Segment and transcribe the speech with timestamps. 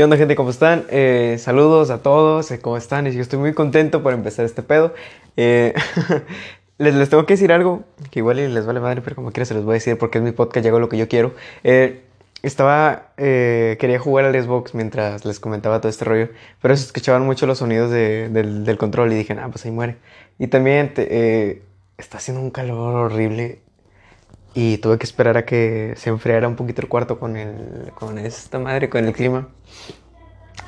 [0.00, 0.34] ¿Qué onda gente?
[0.34, 0.86] ¿Cómo están?
[0.88, 3.06] Eh, saludos a todos, eh, ¿cómo están?
[3.06, 4.94] Y yo estoy muy contento por empezar este pedo.
[5.36, 5.74] Eh,
[6.78, 9.62] les, tengo que decir algo que igual les vale madre, pero como quiera se los
[9.62, 11.34] voy a decir porque es mi podcast, llego lo que yo quiero.
[12.42, 16.30] estaba, quería jugar al Xbox mientras les comentaba todo este rollo,
[16.62, 19.70] pero se escuchaban mucho los sonidos de, del, del, control y dije, ah, pues ahí
[19.70, 19.96] muere.
[20.38, 20.94] Y también
[21.98, 23.58] está haciendo un calor horrible
[24.54, 28.18] y tuve que esperar a que se enfriara un poquito el cuarto con, el, con
[28.18, 29.48] esta madre, con el clima.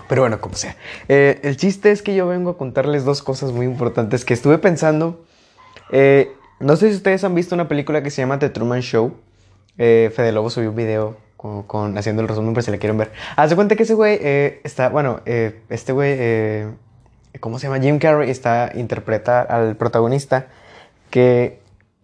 [0.09, 0.77] Pero bueno, como sea.
[1.09, 4.59] Eh, el chiste es que yo vengo a contarles dos cosas muy importantes que estuve
[4.59, 5.25] pensando.
[5.91, 9.15] Eh, no sé si ustedes han visto una película que se llama The Truman Show.
[9.79, 13.11] Eh, Fede Lobo subió un video con, haciendo el resumen por si la quieren ver.
[13.37, 14.19] Haz cuenta que ese güey
[14.63, 16.69] está, bueno, este güey,
[17.41, 17.81] ¿cómo se llama?
[17.81, 20.47] Jim Carrey está, interpreta al protagonista
[21.11, 21.62] que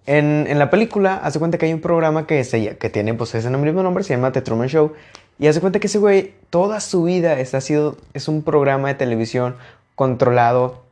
[0.08, 3.50] en, la película, hace cuenta que hay un programa que, se, que tiene pues ese
[3.50, 4.94] mismo nombre, se llama The Truman Show.
[5.38, 8.94] Y hace cuenta que ese güey, toda su vida está sido, es un programa de
[8.94, 9.56] televisión
[9.94, 10.82] controlado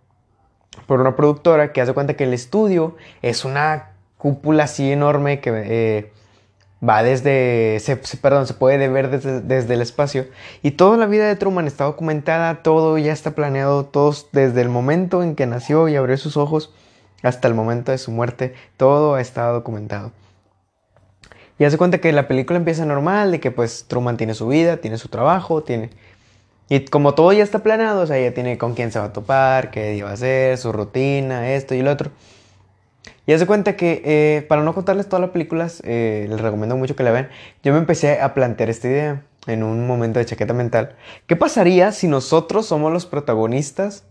[0.86, 5.50] por una productora que hace cuenta que el estudio es una cúpula así enorme que
[5.54, 6.12] eh,
[6.86, 10.26] va desde, se, perdón, se puede ver desde, desde, el espacio.
[10.62, 14.68] Y toda la vida de Truman está documentada, todo ya está planeado, todos desde el
[14.68, 16.74] momento en que nació y abrió sus ojos
[17.26, 20.12] hasta el momento de su muerte, todo estado documentado.
[21.58, 24.76] Y hace cuenta que la película empieza normal, de que pues Truman tiene su vida,
[24.78, 25.90] tiene su trabajo, tiene...
[26.68, 29.12] Y como todo ya está planeado, o sea, ya tiene con quién se va a
[29.12, 32.10] topar, qué va a hacer, su rutina, esto y lo otro.
[33.26, 36.96] Y hace cuenta que, eh, para no contarles todas las películas, eh, les recomiendo mucho
[36.96, 37.28] que la vean,
[37.62, 40.96] yo me empecé a plantear esta idea en un momento de chaqueta mental.
[41.26, 44.04] ¿Qué pasaría si nosotros somos los protagonistas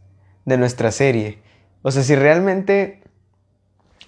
[0.45, 1.39] de nuestra serie?
[1.81, 3.05] O sea, si realmente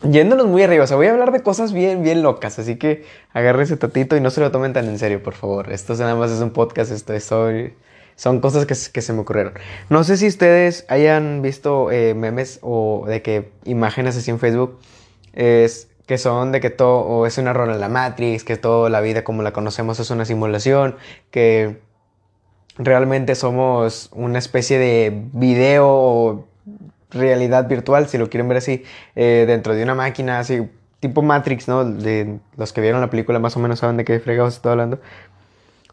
[0.04, 3.04] Yéndonos muy arriba, o sea, voy a hablar de cosas bien, bien locas, así que
[3.34, 5.72] agarre ese tatito y no se lo tomen tan en serio, por favor.
[5.72, 7.32] Esto nada más es un podcast, esto es
[8.16, 9.54] son cosas que, se me ocurrieron.
[9.90, 14.80] No sé si ustedes hayan visto eh, memes o de que imágenes así en Facebook,
[15.34, 18.90] es que son de que todo o es una rola en la Matrix, que toda
[18.90, 20.96] la vida como la conocemos es una simulación,
[21.32, 21.80] que
[22.78, 26.48] realmente somos una especie de video
[27.12, 28.84] realidad virtual, si lo quieren ver así,
[29.16, 30.68] eh, dentro de una máquina así,
[31.00, 31.86] tipo Matrix, ¿no?
[31.86, 35.00] De los que vieron la película más o menos saben de qué fregados estoy hablando.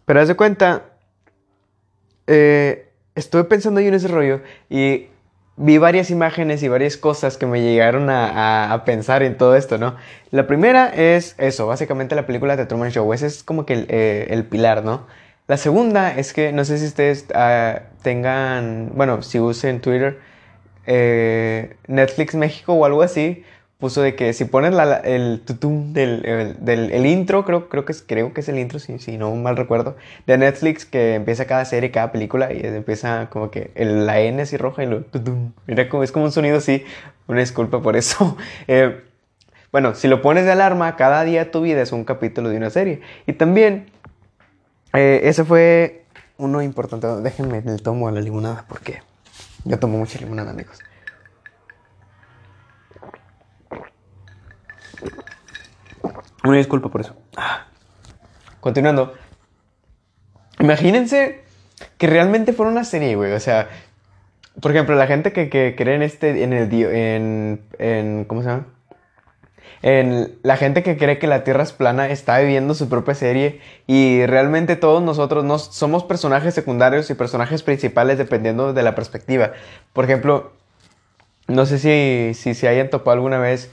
[0.04, 0.82] Pero haz de cuenta,
[2.26, 5.08] eh, estuve pensando yo en ese rollo y
[5.56, 9.96] vi varias imágenes y varias cosas que me llegaron a, pensar en todo esto, ¿no?
[10.30, 13.86] La primera es eso, básicamente la película de Truman Show, ese es como que el,
[13.88, 15.06] eh, pilar, ¿no?
[15.46, 20.18] La segunda es que no sé si ustedes ah, tengan, bueno, si usen Twitter,
[20.86, 23.44] eh, Netflix México o algo así
[23.84, 24.72] puso de que si pones
[25.04, 28.98] el tutum del, del intro, creo, creo, que es, creo que es el intro, si,
[28.98, 29.96] si no mal recuerdo,
[30.26, 34.56] de Netflix que empieza cada serie, cada película y empieza como que la N así
[34.56, 35.52] roja y lo tutum.
[35.66, 36.82] Mira, como, es como un sonido así.
[37.26, 38.36] Una disculpa por eso.
[38.68, 39.02] Eh,
[39.70, 42.56] bueno, si lo pones de alarma, cada día de tu vida es un capítulo de
[42.56, 43.02] una serie.
[43.26, 43.90] Y también,
[44.94, 46.04] eh, ese fue
[46.38, 47.06] uno importante.
[47.06, 49.02] Déjenme el tomo a la limonada porque
[49.64, 50.78] yo tomo mucha limonada, amigos.
[56.44, 57.16] Una disculpa por eso.
[58.60, 59.14] Continuando.
[60.60, 61.44] Imagínense
[61.98, 63.32] que realmente fuera una serie, güey.
[63.32, 63.68] O sea,
[64.60, 68.48] por ejemplo, la gente que, que cree en este, en el, en, en, ¿cómo se
[68.48, 68.66] llama?
[69.86, 73.60] En la gente que cree que la Tierra es plana está viviendo su propia serie
[73.86, 79.52] y realmente todos nosotros no, somos personajes secundarios y personajes principales dependiendo de la perspectiva.
[79.92, 80.52] Por ejemplo,
[81.48, 83.70] no sé si, si se hayan topado alguna vez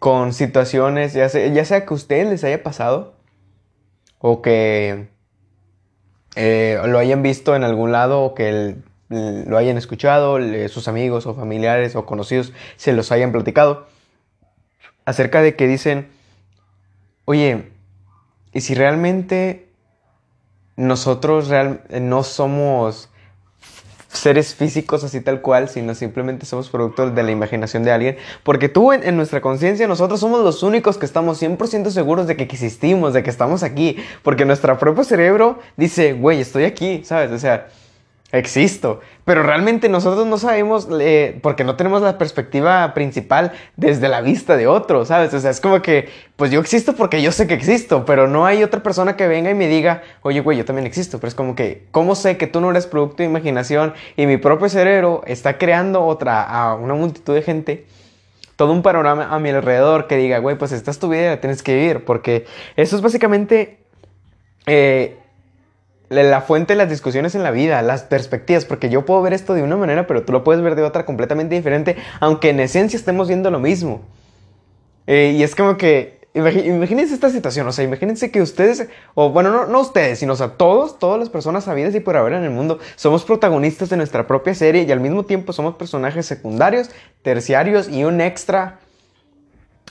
[0.00, 3.14] con situaciones, ya sea, ya sea que a ustedes les haya pasado
[4.18, 5.06] o que
[6.34, 8.74] eh, lo hayan visto en algún lado o que
[9.08, 13.93] lo hayan escuchado, sus amigos o familiares o conocidos se los hayan platicado
[15.04, 16.08] acerca de que dicen,
[17.24, 17.70] oye,
[18.52, 19.68] ¿y si realmente
[20.76, 21.50] nosotros
[21.90, 23.08] no somos
[24.08, 28.16] seres físicos así tal cual, sino simplemente somos producto de la imaginación de alguien.
[28.42, 32.36] Porque tú en, en nuestra conciencia, nosotros somos los únicos que estamos 100% seguros de
[32.36, 33.96] que existimos, de que estamos aquí.
[34.22, 37.30] Porque nuestro propio cerebro dice, güey, estoy aquí, ¿sabes?
[37.32, 37.68] O sea,
[38.34, 39.00] existo.
[39.24, 44.56] Pero realmente nosotros no sabemos, eh, porque no tenemos la perspectiva principal desde la vista
[44.56, 45.32] de otro, ¿sabes?
[45.32, 48.44] O sea, es como que, pues yo existo porque yo sé que existo, pero no
[48.44, 51.18] hay otra persona que venga y me diga, oye, güey, yo también existo.
[51.18, 54.36] Pero es como que, ¿cómo sé que tú no eres producto de imaginación y mi
[54.36, 57.86] propio cerebro está creando otra, a una multitud de gente?
[58.56, 61.40] Todo un panorama a mi alrededor que diga, güey, pues esta es tu vida la
[61.40, 62.46] tienes que vivir, porque
[62.76, 63.78] eso es básicamente...
[64.66, 65.18] Eh,
[66.10, 69.54] la fuente de las discusiones en la vida, las perspectivas, porque yo puedo ver esto
[69.54, 72.96] de una manera, pero tú lo puedes ver de otra completamente diferente, aunque en esencia
[72.96, 74.02] estemos viendo lo mismo.
[75.06, 79.50] Eh, y es como que, imagínense esta situación, o sea, imagínense que ustedes, o bueno,
[79.50, 82.44] no, no ustedes, sino o sea, todos, todas las personas sabidas y por haber en
[82.44, 86.90] el mundo, somos protagonistas de nuestra propia serie y al mismo tiempo somos personajes secundarios,
[87.22, 88.78] terciarios y un extra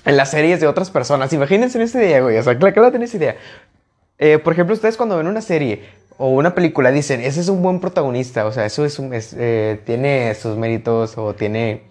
[0.05, 1.31] en las series de otras personas.
[1.33, 3.37] Imagínense en esta idea, güey, o sea, claro, tenés idea.
[4.19, 5.83] Eh, por ejemplo, ustedes cuando ven una serie
[6.17, 9.81] o una película dicen, ese es un buen protagonista, o sea, eso es, un, eh,
[9.85, 11.83] tiene sus méritos o tiene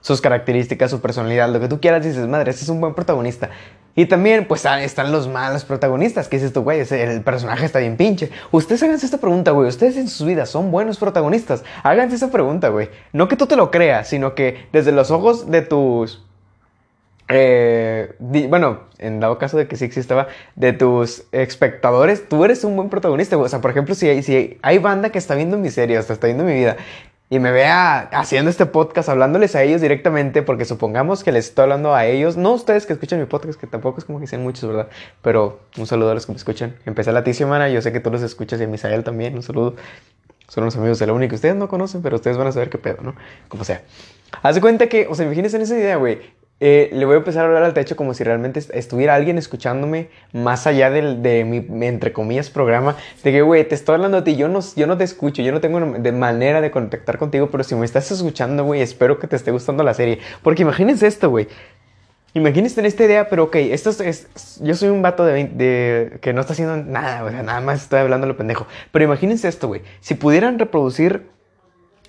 [0.00, 3.50] sus características, su personalidad, lo que tú quieras, dices, madre, ese es un buen protagonista.
[3.94, 7.80] Y también, pues ah, están los malos protagonistas, que dices tú, güey, el personaje está
[7.80, 8.30] bien pinche.
[8.52, 11.64] Ustedes háganse esta pregunta, güey, ustedes en sus vidas son buenos protagonistas.
[11.82, 12.90] Háganse esa pregunta, güey.
[13.12, 16.24] No que tú te lo creas, sino que desde los ojos de tus
[17.28, 22.76] eh, bueno, en dado caso de que sí existaba, de tus espectadores, tú eres un
[22.76, 23.36] buen protagonista.
[23.36, 26.02] O sea, por ejemplo, si hay, si hay banda que está viendo mi serie, o
[26.02, 26.76] sea, está viendo mi vida,
[27.30, 31.64] y me vea haciendo este podcast, hablándoles a ellos directamente, porque supongamos que les estoy
[31.64, 34.42] hablando a ellos, no ustedes que escuchan mi podcast, que tampoco es como que sean
[34.42, 34.88] muchos, ¿verdad?
[35.20, 36.76] Pero un saludo a los que me escuchan.
[36.86, 39.42] Empecé la ti semana, yo sé que tú los escuchas y a Misael también, un
[39.42, 39.76] saludo.
[40.48, 42.78] Son unos amigos de la única ustedes no conocen, pero ustedes van a saber qué
[42.78, 43.14] pedo, ¿no?
[43.48, 43.82] Como sea.
[44.42, 46.20] Haz de cuenta que, o sea, imagínense en esa idea, güey.
[46.60, 50.08] Eh, le voy a empezar a hablar al techo como si realmente estuviera alguien escuchándome
[50.32, 52.96] más allá del, de mi, entre comillas, programa.
[53.22, 55.52] De que, güey, te estoy hablando a ti, yo no, yo no te escucho, yo
[55.52, 59.28] no tengo de manera de contactar contigo, pero si me estás escuchando, güey, espero que
[59.28, 60.18] te esté gustando la serie.
[60.42, 61.46] Porque imagínense esto, güey.
[62.34, 66.32] Imagínense en esta idea, pero ok, esto es, yo soy un vato de, de, que
[66.32, 68.66] no está haciendo nada, nada más estoy hablando lo pendejo.
[68.92, 69.82] Pero imagínense esto, güey.
[70.00, 71.28] Si pudieran reproducir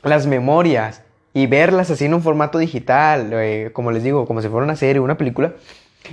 [0.04, 1.04] las memorias
[1.34, 4.76] y verlas así en un formato digital, eh, como les digo, como si fuera una
[4.76, 5.54] serie, una película.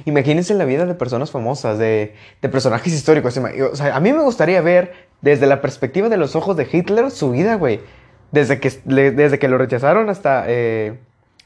[0.05, 3.39] Imagínense la vida de personas famosas, de, de personajes históricos.
[3.39, 4.93] O sea, a mí me gustaría ver
[5.23, 7.81] desde la perspectiva de los ojos de Hitler su vida, güey.
[8.33, 10.45] Desde que, desde que lo rechazaron hasta...
[10.49, 10.99] Eh,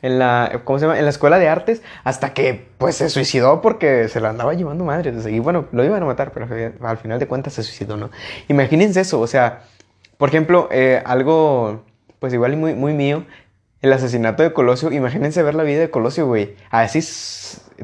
[0.02, 0.99] en la, ¿cómo se llama?
[0.99, 4.84] En la escuela de artes hasta que pues se suicidó porque se la andaba llevando
[4.84, 5.12] madre.
[5.31, 6.49] Y bueno, lo iban a matar, pero
[6.81, 8.11] al final de cuentas se suicidó, ¿no?
[8.49, 9.64] Imagínense eso, o sea,
[10.16, 11.84] por ejemplo, eh, algo
[12.19, 13.25] pues igual muy, muy mío
[13.82, 16.55] el asesinato de Colosio, imagínense ver la vida de Colosio, güey.
[16.71, 17.00] Así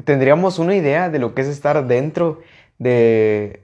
[0.03, 2.41] tendríamos una idea de lo que es estar dentro
[2.77, 3.61] de,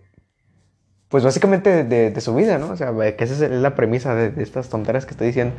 [1.10, 2.72] pues básicamente de, su vida, ¿no?
[2.72, 5.56] O sea, que esa es la premisa de, estas tonteras que estoy diciendo.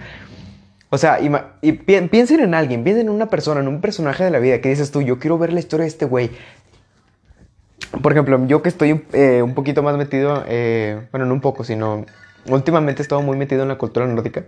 [0.90, 1.20] O sea,
[1.62, 4.68] y, piensen en alguien, piensen en una persona, en un personaje de la vida que
[4.68, 6.32] dices tú, yo quiero ver la historia de este güey.
[8.02, 11.62] Por ejemplo, yo que estoy eh, un poquito más metido, eh, bueno, no un poco,
[11.62, 12.04] sino
[12.48, 14.44] últimamente he estado muy metido en la cultura nórdica.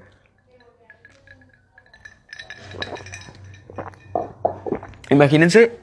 [5.11, 5.79] Imagínense.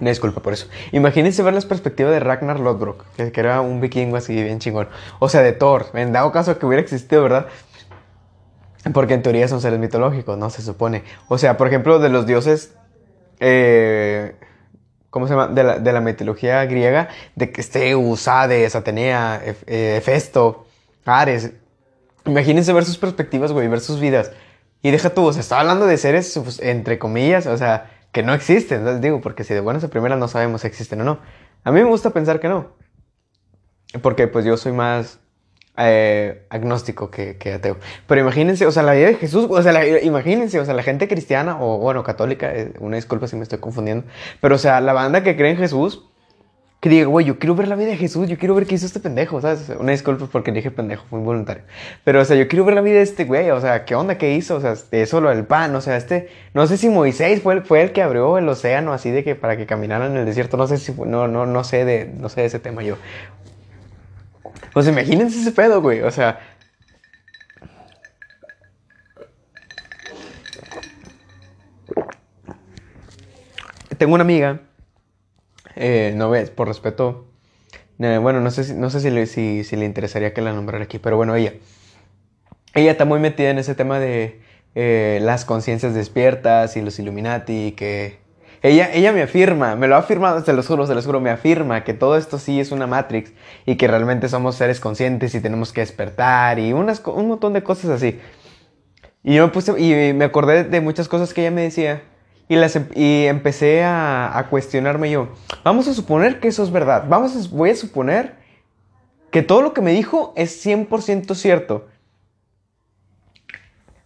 [0.00, 0.66] disculpa por eso.
[0.92, 4.88] Imagínense ver las perspectivas de Ragnar Lodbrok, que, era un vikingo así bien chingón.
[5.18, 5.86] O sea, de Thor.
[5.94, 7.46] En dado caso que hubiera existido, ¿verdad?
[8.92, 10.50] Porque en teoría son seres mitológicos, ¿no?
[10.50, 11.04] Se supone.
[11.28, 12.74] O sea, por ejemplo, de los dioses.
[13.38, 14.34] Eh,
[15.10, 15.48] ¿Cómo se llama?
[15.48, 17.08] De la, mitología griega.
[17.36, 20.66] De que Zeus, Hades, Atenea, eh, Hefesto,
[21.04, 21.52] Ares.
[22.24, 24.32] Imagínense ver sus perspectivas, güey, ver sus vidas.
[24.82, 28.22] Y deja tú, o sea, estaba hablando de seres, pues, entre comillas, o sea, que
[28.22, 28.80] no existen.
[28.80, 31.18] Entonces digo, porque si de buenas a primeras no sabemos si existen o no.
[31.64, 32.72] A mí me gusta pensar que no.
[34.02, 35.20] Porque pues yo soy más
[35.76, 37.76] eh, agnóstico que, que, ateo.
[38.06, 41.08] Pero imagínense, o sea, la vida de Jesús, o sea, imagínense, o sea, la gente
[41.08, 44.04] cristiana o, bueno, católica, eh, una disculpa si me estoy confundiendo,
[44.40, 46.10] pero o sea, la banda que cree en Jesús,
[46.82, 48.86] que diga, güey, yo quiero ver la vida de Jesús, yo quiero ver qué hizo
[48.86, 49.70] este pendejo, ¿sabes?
[49.78, 51.62] Una disculpa porque dije pendejo, muy voluntario.
[52.02, 54.18] Pero, o sea, yo quiero ver la vida de este güey, o sea, ¿qué onda?
[54.18, 54.56] ¿Qué hizo?
[54.56, 57.62] O sea, eso lo del pan, o sea, este, no sé si Moisés fue el,
[57.62, 60.56] fue el que abrió el océano así de que para que caminaran en el desierto,
[60.56, 62.96] no sé si, no, no, no sé de, no sé de ese tema yo.
[64.72, 66.40] Pues imagínense ese pedo, güey, o sea,
[73.96, 74.58] tengo una amiga
[75.76, 77.26] eh, no ves, por respeto.
[77.98, 80.84] Eh, bueno, no sé, si, no sé si, le, si, le interesaría que la nombrara
[80.84, 81.54] aquí, pero bueno, ella.
[82.74, 84.40] Ella está muy metida en ese tema de
[84.74, 88.18] eh, las conciencias despiertas y los Illuminati, que
[88.62, 91.30] ella, ella me afirma, me lo ha afirmado, se lo juro, se lo juro, me
[91.30, 93.32] afirma que todo esto sí es una Matrix
[93.66, 97.62] y que realmente somos seres conscientes y tenemos que despertar y unas, un montón de
[97.62, 98.18] cosas así.
[99.22, 102.02] Y yo me puse, y me acordé de muchas cosas que ella me decía
[102.54, 105.28] em, y empecé a, cuestionarme yo,
[105.64, 108.36] vamos a suponer que eso es verdad, vamos voy a suponer
[109.30, 111.88] que todo lo que me dijo es 100% cierto.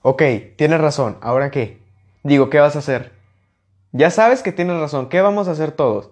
[0.02, 0.22] Ok,
[0.56, 1.82] tienes razón, ¿ahora qué?
[2.22, 3.12] Digo, ¿qué vas a hacer?
[3.92, 6.10] Ya sabes que tienes razón, ¿qué vamos a hacer todos?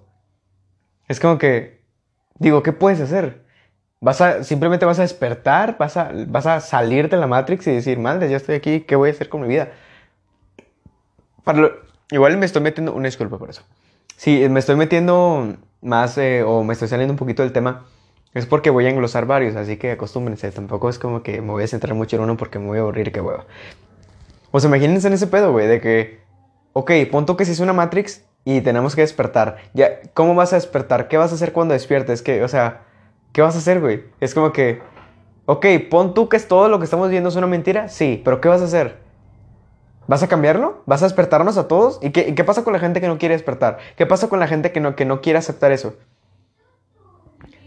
[1.06, 1.80] Es como que,
[2.38, 3.44] digo, ¿qué puedes hacer?
[4.00, 7.72] Vas a, simplemente vas a despertar, vas a, vas a salir de la Matrix y
[7.72, 9.70] decir, madre, ya estoy aquí, ¿qué voy a hacer con mi vida?
[12.11, 13.62] Igual me estoy metiendo, una disculpa por eso.
[14.16, 17.87] Sí, me estoy metiendo más eh, o me estoy saliendo un poquito del tema.
[18.32, 20.50] Es porque voy a englosar varios, así que acostúmbrense.
[20.50, 22.80] Tampoco es como que me voy a centrar mucho en uno porque me voy a
[22.80, 23.44] aburrir, qué huevo.
[24.50, 26.20] O sea, imagínense en ese pedo, güey, de que,
[26.73, 29.58] ok, punto que si es una Matrix y tenemos que despertar.
[29.73, 31.08] Ya, ¿cómo vas a despertar?
[31.08, 32.23] ¿Qué vas a hacer cuando despiertes?
[32.23, 32.82] Que, o sea,
[33.32, 34.04] ¿qué vas a hacer, güey?
[34.20, 34.82] Es como que,
[35.46, 38.40] ok, pon tú que es todo lo que estamos viendo es una mentira, sí, pero
[38.40, 39.03] ¿qué vas a hacer?
[40.06, 40.82] ¿Vas a cambiarlo?
[40.87, 41.99] ¿Vas a despertarnos a todos?
[42.02, 43.78] ¿Y qué, qué, pasa con la gente que no quiere despertar?
[43.96, 45.94] ¿Qué pasa con la gente que no, que no quiere aceptar eso?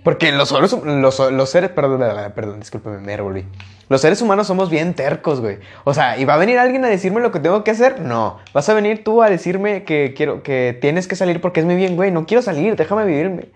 [0.08, 2.02] Porque los, los, los seres, perdón,
[2.34, 3.46] perdón, discúlpeme, me.
[3.90, 5.58] Los seres humanos somos bien tercos, güey.
[5.84, 8.00] O sea, ¿y va a venir alguien a decirme lo que tengo que hacer?
[8.00, 8.40] No.
[8.54, 11.76] ¿Vas a venir tú a decirme que quiero, que tienes que salir porque es muy
[11.76, 12.12] bien, güey?
[12.12, 13.50] No quiero salir, déjame vivirme.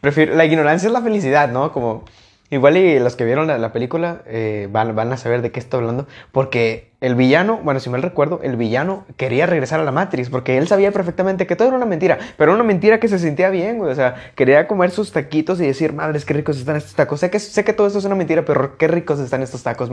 [0.00, 1.72] Prefiero, la ignorancia es la felicidad, ¿no?
[1.72, 2.04] Como
[2.48, 5.80] Igual y los que vieron la, película eh, van, van, a saber de qué estoy
[5.80, 6.06] hablando.
[6.30, 10.30] Porque el villano, bueno, si mal recuerdo, el villano quería regresar a la Matrix.
[10.30, 12.18] Porque él sabía perfectamente que todo era una mentira.
[12.36, 13.90] Pero una mentira que se sentía bien, güey.
[13.90, 17.18] O sea, quería comer sus taquitos y decir, madres, qué ricos están estos tacos.
[17.18, 19.90] Sé que, sé que todo esto es una mentira, pero qué ricos están estos tacos.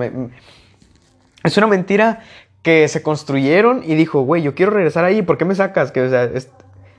[1.43, 2.19] Es una mentira
[2.61, 5.23] que se construyeron y dijo, güey, yo quiero regresar ahí.
[5.23, 5.91] ¿Por qué me sacas?
[5.91, 6.29] Que, o sea,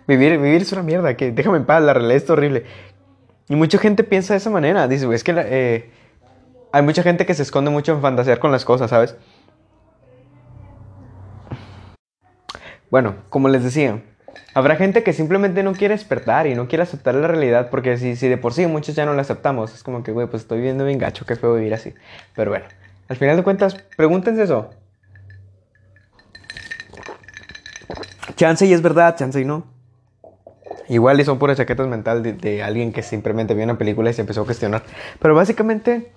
[0.09, 1.17] vivir, vivir es una mierda.
[1.17, 2.65] Que déjame en paz, la realidad es horrible.
[3.49, 4.89] Y mucha gente piensa de esa manera.
[4.89, 5.91] Dice, es que eh,
[6.73, 9.17] hay mucha gente que se esconde mucho en fantasear con las cosas, ¿sabes?
[12.91, 14.03] Bueno, como les decía,
[14.55, 18.17] habrá gente que simplemente no quiere despertar y no quiere aceptar la realidad porque si,
[18.17, 20.59] si de por sí muchos ya no la aceptamos, es como que, güey, pues estoy
[20.59, 21.93] viviendo bien gacho, qué feo vivir así.
[22.35, 22.67] Pero bueno,
[23.09, 24.71] al final de cuentas, pregúntense eso.
[28.37, 29.74] Chance y es verdad, chance y no.
[30.89, 34.21] Igual y son puras chaquetas mental de, alguien que simplemente vio una película y se
[34.21, 34.83] empezó a cuestionar.
[35.19, 36.13] Pero básicamente,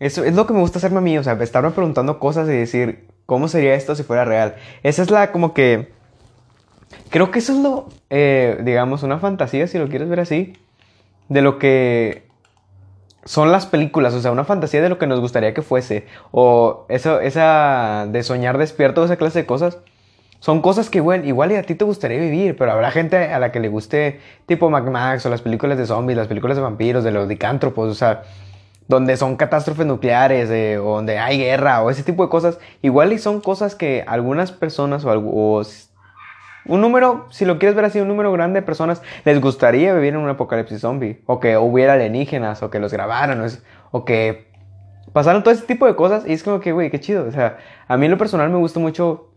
[0.00, 1.20] eso es lo que me gusta hacerme a.
[1.20, 4.56] O sea, estarme preguntando cosas y decir, ¿cómo sería esto si fuera real?
[4.82, 5.94] Esa es la como que...
[7.10, 10.54] Creo que eso es lo, eh, digamos, una fantasía, si lo quieres ver así,
[11.28, 12.26] de lo que
[13.24, 16.86] son las películas, o sea, una fantasía de lo que nos gustaría que fuese, o
[16.88, 19.78] eso, esa de soñar despierto, esa clase de cosas
[20.46, 23.40] son cosas que, bueno, igual y a ti te gustaría vivir, pero habrá gente a
[23.40, 26.62] la que le guste tipo Mac Max o las películas de zombies, las películas de
[26.62, 28.22] vampiros, de los dicántropos, o sea,
[28.86, 30.48] donde son catástrofes nucleares
[30.78, 32.60] o donde hay guerra o ese tipo de cosas.
[32.80, 35.62] Igual y son cosas que algunas personas o, algo,
[36.66, 40.14] un número, si lo quieres ver así, un número grande de personas les gustaría vivir
[40.14, 43.48] en un apocalipsis zombie, o que hubiera alienígenas, o que los grabaran, o,
[43.90, 44.46] o que
[45.12, 46.22] pasaron todo ese tipo de cosas.
[46.24, 47.26] Y es como que, güey, qué chido.
[47.26, 49.32] O sea, a mí en lo personal me gusta mucho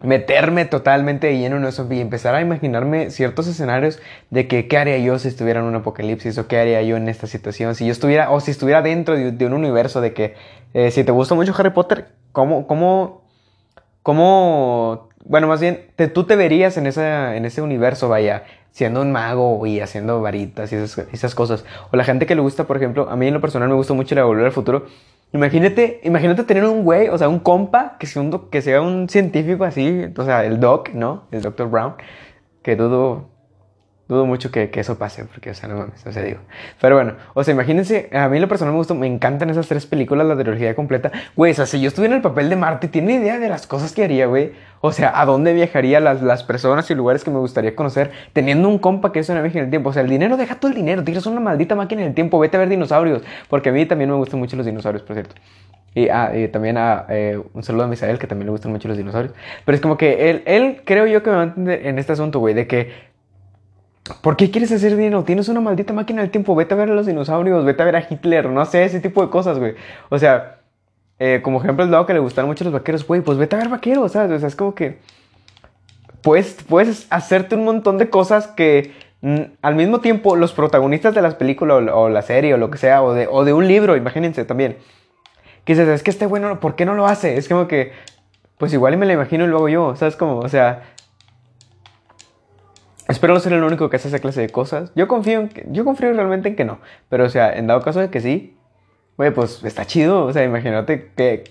[0.00, 3.98] meterme totalmente lleno en eso y empezar a imaginarme ciertos escenarios
[4.30, 7.08] de que qué haría yo si estuviera en un apocalipsis o qué haría yo en
[7.08, 10.34] esta situación, si yo estuviera o si estuviera dentro de, un universo de que
[10.74, 13.22] eh, si te gusta mucho Harry Potter, ¿cómo, cómo,
[14.02, 19.12] cómo, bueno, más bien, tú te verías en, esa, en ese universo, vaya, siendo un
[19.12, 21.64] mago y haciendo varitas y esas, esas cosas.
[21.90, 23.94] O la gente que le gusta, por ejemplo, a mí en lo personal me gusta
[23.94, 24.86] mucho la Volver al Futuro
[25.36, 29.08] Imagínate, imagínate tener un güey, o sea, un compa que sea un, que sea un
[29.08, 31.28] científico así, o sea, el doc, ¿no?
[31.30, 31.68] El Dr.
[31.68, 31.94] Brown,
[32.62, 33.28] que dudo,
[34.08, 36.38] dudo mucho que, que, eso pase, porque, o sea, no mames, o sea, digo.
[36.80, 39.86] Pero bueno, o sea, imagínense, a mí lo personal me gustó, me encantan esas tres
[39.86, 41.10] películas, la trilogía completa.
[41.34, 43.66] Güey, o sea, si yo estuviera en el papel de Marte, ¿tiene idea de las
[43.66, 44.52] cosas que haría, güey?
[44.80, 48.68] O sea, ¿a dónde viajaría las, las personas y lugares que me gustaría conocer teniendo
[48.68, 49.90] un compa que es una viaje en el tiempo?
[49.90, 52.38] O sea, el dinero, deja todo el dinero, tienes una maldita máquina en el tiempo,
[52.38, 55.34] vete a ver dinosaurios, porque a mí también me gustan mucho los dinosaurios, por cierto.
[55.96, 58.98] Y, ah, también a, eh, un saludo a Misael, que también le gustan mucho los
[58.98, 59.34] dinosaurios.
[59.64, 62.12] Pero es como que él, él creo yo que me va a entender en este
[62.12, 62.92] asunto, güey, de que
[64.20, 65.24] ¿Por qué quieres hacer dinero?
[65.24, 66.54] Tienes una maldita máquina del tiempo.
[66.54, 69.22] Vete a ver a los dinosaurios, vete a ver a Hitler, no sé, ese tipo
[69.22, 69.74] de cosas, güey.
[70.08, 70.60] O sea,
[71.18, 73.58] eh, como ejemplo, el lado que le gustan mucho los vaqueros, güey, pues vete a
[73.58, 74.30] ver vaqueros, ¿sabes?
[74.30, 74.98] O sea, es como que.
[76.22, 81.22] Puedes, puedes hacerte un montón de cosas que mm, al mismo tiempo los protagonistas de
[81.22, 83.96] las películas o, la serie o lo que sea, o de, o de un libro,
[83.96, 84.76] imagínense también.
[85.64, 87.36] Que dices, es que este bueno, ¿por qué no lo hace?
[87.36, 87.92] Es como que,
[88.58, 90.16] pues igual me lo imagino y lo hago yo, ¿sabes?
[90.16, 90.82] Como, o sea,
[93.08, 94.92] Espero no ser el único que hace esa clase de cosas.
[94.96, 96.78] Yo confío, en que, yo confío realmente en que no.
[97.08, 98.56] Pero, o sea, en dado caso de que sí,
[99.16, 100.24] güey, pues está chido.
[100.24, 101.44] O sea, imagínate que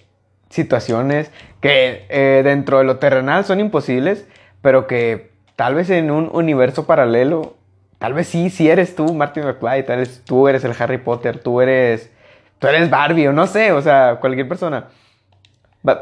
[0.49, 1.31] situaciones
[1.61, 4.27] que eh, dentro de lo terrenal son imposibles,
[4.61, 7.55] pero que tal vez en un universo paralelo,
[7.99, 11.39] tal vez sí, si eres tú, Martin McFly, tal vez tú eres el Harry Potter,
[11.39, 12.11] tú eres,
[12.59, 14.89] tú eres Barbie o no sé, o sea, cualquier persona.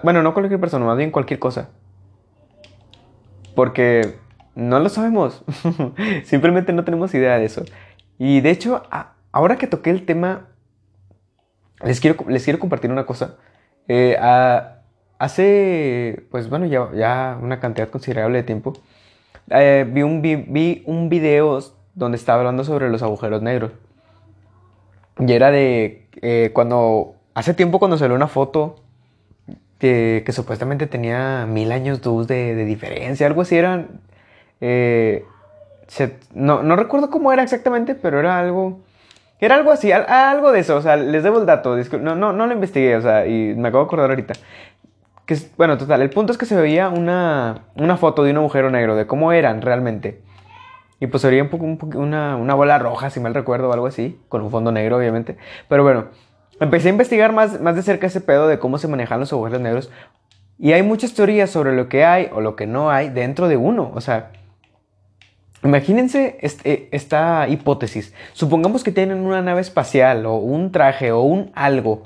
[0.01, 1.69] Bueno, no cualquier persona, más bien cualquier cosa.
[3.53, 4.15] Porque
[4.55, 5.43] no lo sabemos.
[6.23, 7.63] Simplemente no tenemos idea de eso.
[8.17, 8.83] Y de hecho,
[9.31, 10.47] ahora que toqué el tema,
[11.83, 13.35] les quiero, les quiero compartir una cosa.
[13.87, 14.17] Eh,
[15.19, 18.73] hace, pues bueno, ya, ya, una cantidad considerable de tiempo,
[19.49, 21.59] eh, vi, un, vi, un video
[21.95, 23.71] donde estaba hablando sobre los agujeros negros.
[25.19, 28.77] Y era de eh, cuando, hace tiempo cuando salió una foto
[29.79, 34.01] que, que supuestamente tenía mil años de, de, diferencia, algo así, eran...
[36.33, 38.79] no, no recuerdo cómo era exactamente, pero era algo
[39.45, 42.47] era algo así, algo de eso, o sea, les debo el dato, no, no, no
[42.47, 44.35] lo investigué, o sea, y me acabo de acordar ahorita.
[45.25, 48.69] Que, bueno, total, el punto es que se veía una, una foto de un agujero
[48.69, 50.21] negro, de cómo eran realmente.
[51.01, 51.65] Y pues se veía un poco,
[51.99, 55.35] una, una, bola roja, si mal recuerdo, o algo así, con un fondo negro, obviamente.
[55.67, 56.05] Pero bueno,
[56.61, 59.59] empecé a investigar más, más de cerca ese pedo de cómo se manejan los agujeros
[59.59, 59.91] negros.
[60.57, 63.57] Y hay muchas teorías sobre lo que hay o lo que no hay dentro de
[63.57, 63.91] uno.
[63.93, 64.31] O sea,
[65.63, 68.13] Imagínense este, esta hipótesis.
[68.33, 72.03] Supongamos que tienen una nave espacial o un traje o un algo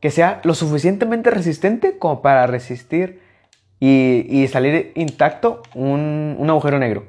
[0.00, 3.22] que sea lo suficientemente resistente como para resistir
[3.80, 7.06] y, salir intacto un, agujero negro.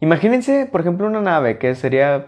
[0.00, 2.26] Imagínense, por ejemplo, una nave que sería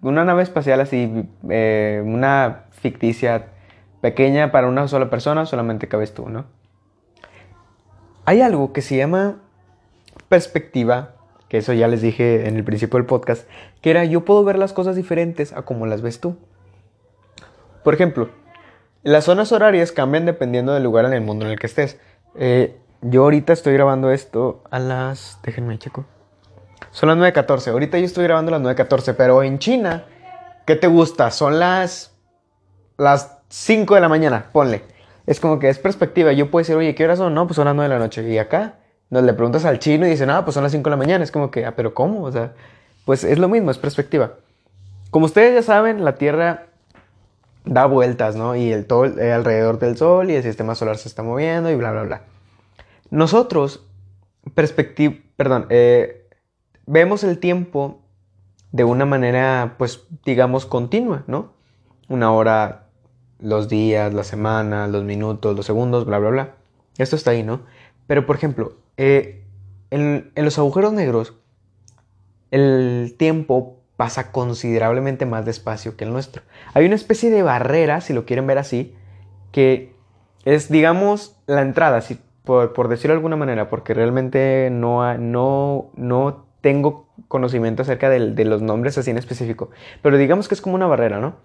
[0.00, 3.46] una nave espacial así, eh, una ficticia
[4.00, 6.46] pequeña para una sola persona, solamente cabes tú, ¿no?
[8.24, 9.38] Hay algo que se llama
[10.28, 11.17] perspectiva
[11.48, 13.48] que eso ya les dije en el principio del podcast,
[13.80, 16.36] que era yo puedo ver las cosas diferentes a como las ves tú.
[17.82, 18.28] Por ejemplo,
[19.02, 21.98] las zonas horarias cambian dependiendo del lugar en el mundo en el que estés.
[22.34, 25.38] Eh, yo ahorita estoy grabando esto a las...
[25.42, 26.04] Déjenme checo.
[26.90, 27.72] Son las 9.14.
[27.72, 30.04] Ahorita yo estoy grabando a las 9.14, pero en China,
[30.66, 31.30] ¿qué te gusta?
[31.30, 32.14] Son las...
[32.96, 34.82] Las 5 de la mañana, ponle.
[35.24, 36.32] Es como que es perspectiva.
[36.32, 37.32] Yo puedo decir, oye, ¿qué horas son?
[37.32, 38.28] No, pues son las 9 de la noche.
[38.28, 38.77] Y acá
[39.10, 41.24] no, le preguntas al chino y dice, ah, pues son las 5 de la mañana.
[41.24, 42.24] Es como que, ah, pero ¿cómo?
[42.24, 42.52] O sea,
[43.04, 44.34] pues es lo mismo, es perspectiva.
[45.10, 46.66] Como ustedes ya saben, la Tierra
[47.64, 48.56] da vueltas, ¿no?
[48.56, 51.76] Y el todo eh, alrededor del Sol y el sistema solar se está moviendo y
[51.76, 52.22] bla, bla, bla.
[53.10, 53.86] Nosotros,
[54.54, 56.28] perspectiva, perdón, eh,
[56.86, 58.00] vemos el tiempo
[58.72, 61.52] de una manera, pues, digamos, continua, ¿no?
[62.08, 62.88] Una hora,
[63.40, 66.54] los días, la semana, los minutos, los segundos, bla, bla, bla.
[66.98, 67.60] Esto está ahí, ¿no?
[68.06, 69.44] Pero, por ejemplo, eh,
[69.90, 71.34] en, los agujeros negros,
[72.50, 76.42] el tiempo pasa considerablemente más despacio que el nuestro.
[76.74, 78.94] Hay una especie de barrera, si lo quieren ver así,
[79.52, 79.94] que
[80.44, 86.46] es, digamos, la entrada, si, por, decirlo de alguna manera, porque realmente no, no, no
[86.60, 89.70] tengo conocimiento acerca de, de, los nombres así en específico,
[90.02, 91.36] pero digamos que es como una barrera, ¿no?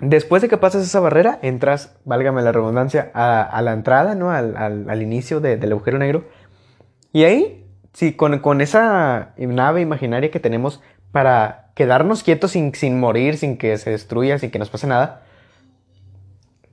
[0.00, 4.30] Después de que pasas esa barrera, entras, válgame la redundancia, a, la entrada, ¿no?
[4.30, 6.24] Al, inicio del agujero negro.
[7.12, 13.38] Y ahí, sí, con, esa nave imaginaria que tenemos para quedarnos quietos sin, sin morir,
[13.38, 15.22] sin que se destruya, sin que nos pase nada,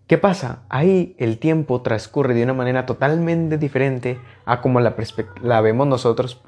[0.07, 0.61] ¿Qué pasa?
[0.69, 6.43] Ahí el tiempo transcurre de una manera totalmente diferente a como la, vemos nosotros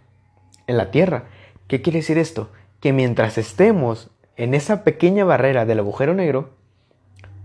[0.67, 1.23] en la Tierra.
[1.67, 2.52] ¿Qué quiere decir esto?
[2.80, 6.52] Que mientras estemos en esa pequeña barrera del agujero negro,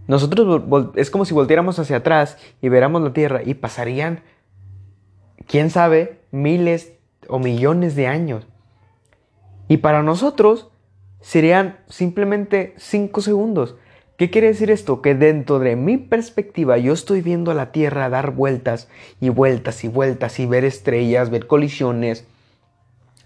[0.07, 4.21] nosotros es como si volteáramos hacia atrás y viéramos la Tierra y pasarían,
[5.47, 6.95] quién sabe, miles
[7.29, 8.47] o millones de años.
[9.69, 10.71] Y para nosotros
[11.21, 13.77] serían simplemente cinco segundos.
[14.19, 15.01] ¿Qué quiere decir esto?
[15.03, 18.89] Que dentro de mi perspectiva yo estoy viendo a la Tierra dar vueltas
[19.21, 22.27] y vueltas y vueltas y ver estrellas, ver colisiones,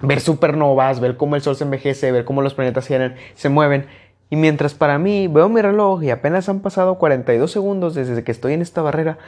[0.01, 2.89] ver supernovas, ver cómo el Sol se envejece, ver cómo los planetas
[3.35, 3.87] se mueven.
[4.31, 8.33] Y mientras para mí veo mi reloj y apenas han pasado 42 segundos desde que
[8.33, 9.19] estoy en esta barrera,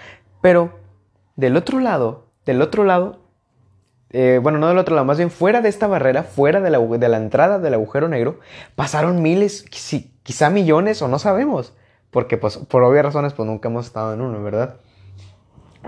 [0.41, 0.73] pero
[1.37, 3.28] del otro lado, del otro lado,
[4.11, 6.79] eh, bueno, no del otro lado, más bien fuera de esta barrera, fuera de la,
[6.79, 8.40] de la entrada del agujero negro,
[8.75, 9.64] pasaron miles,
[10.23, 11.75] quizá millones o no sabemos,
[12.11, 14.77] porque pues por obvias razones pues nunca hemos estado en uno, ¿verdad?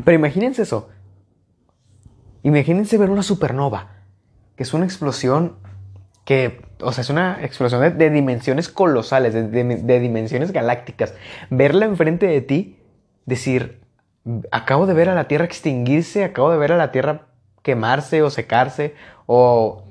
[0.04, 0.88] Pero imagínense eso.
[2.42, 3.88] Imagínense ver una supernova,
[4.56, 5.56] que es una explosión
[6.24, 11.14] que, o sea, es una explosión de, dimensiones colosales, de, dimensiones galácticas.
[11.50, 12.78] Verla enfrente de ti,
[13.26, 13.80] decir,
[14.50, 17.29] acabo de ver a la Tierra extinguirse, acabo de ver a la Tierra
[17.62, 18.94] quemarse o secarse,
[19.26, 19.84] o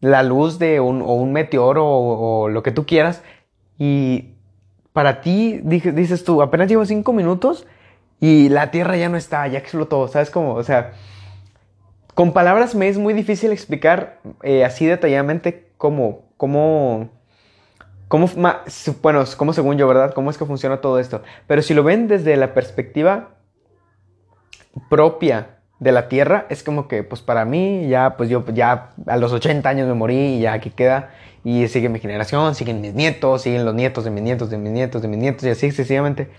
[0.00, 3.22] la luz de un, o un meteoro o, lo que tú quieras,
[3.78, 4.34] y
[4.92, 7.66] para ti, dices tú, apenas llevo cinco minutos
[8.20, 10.54] y la Tierra ya no está, ya explotó, ¿sabes cómo?
[10.54, 10.92] O sea,
[12.14, 17.08] con palabras me es muy difícil explicar eh, así detalladamente cómo, cómo,
[18.08, 18.28] cómo,
[19.02, 20.12] bueno, cómo según yo, ¿verdad?
[20.12, 21.22] ¿Cómo es que funciona todo esto?
[21.46, 23.30] Pero si lo ven desde la perspectiva
[24.88, 29.16] propia de la Tierra es como que, pues para mí, ya, pues yo ya a
[29.16, 31.10] los 80 años me morí y ya aquí queda.
[31.42, 34.70] Y sigue mi generación, siguen mis nietos, siguen los nietos de mis nietos, de mis
[34.70, 36.30] nietos, de mis nietos, y así sucesivamente.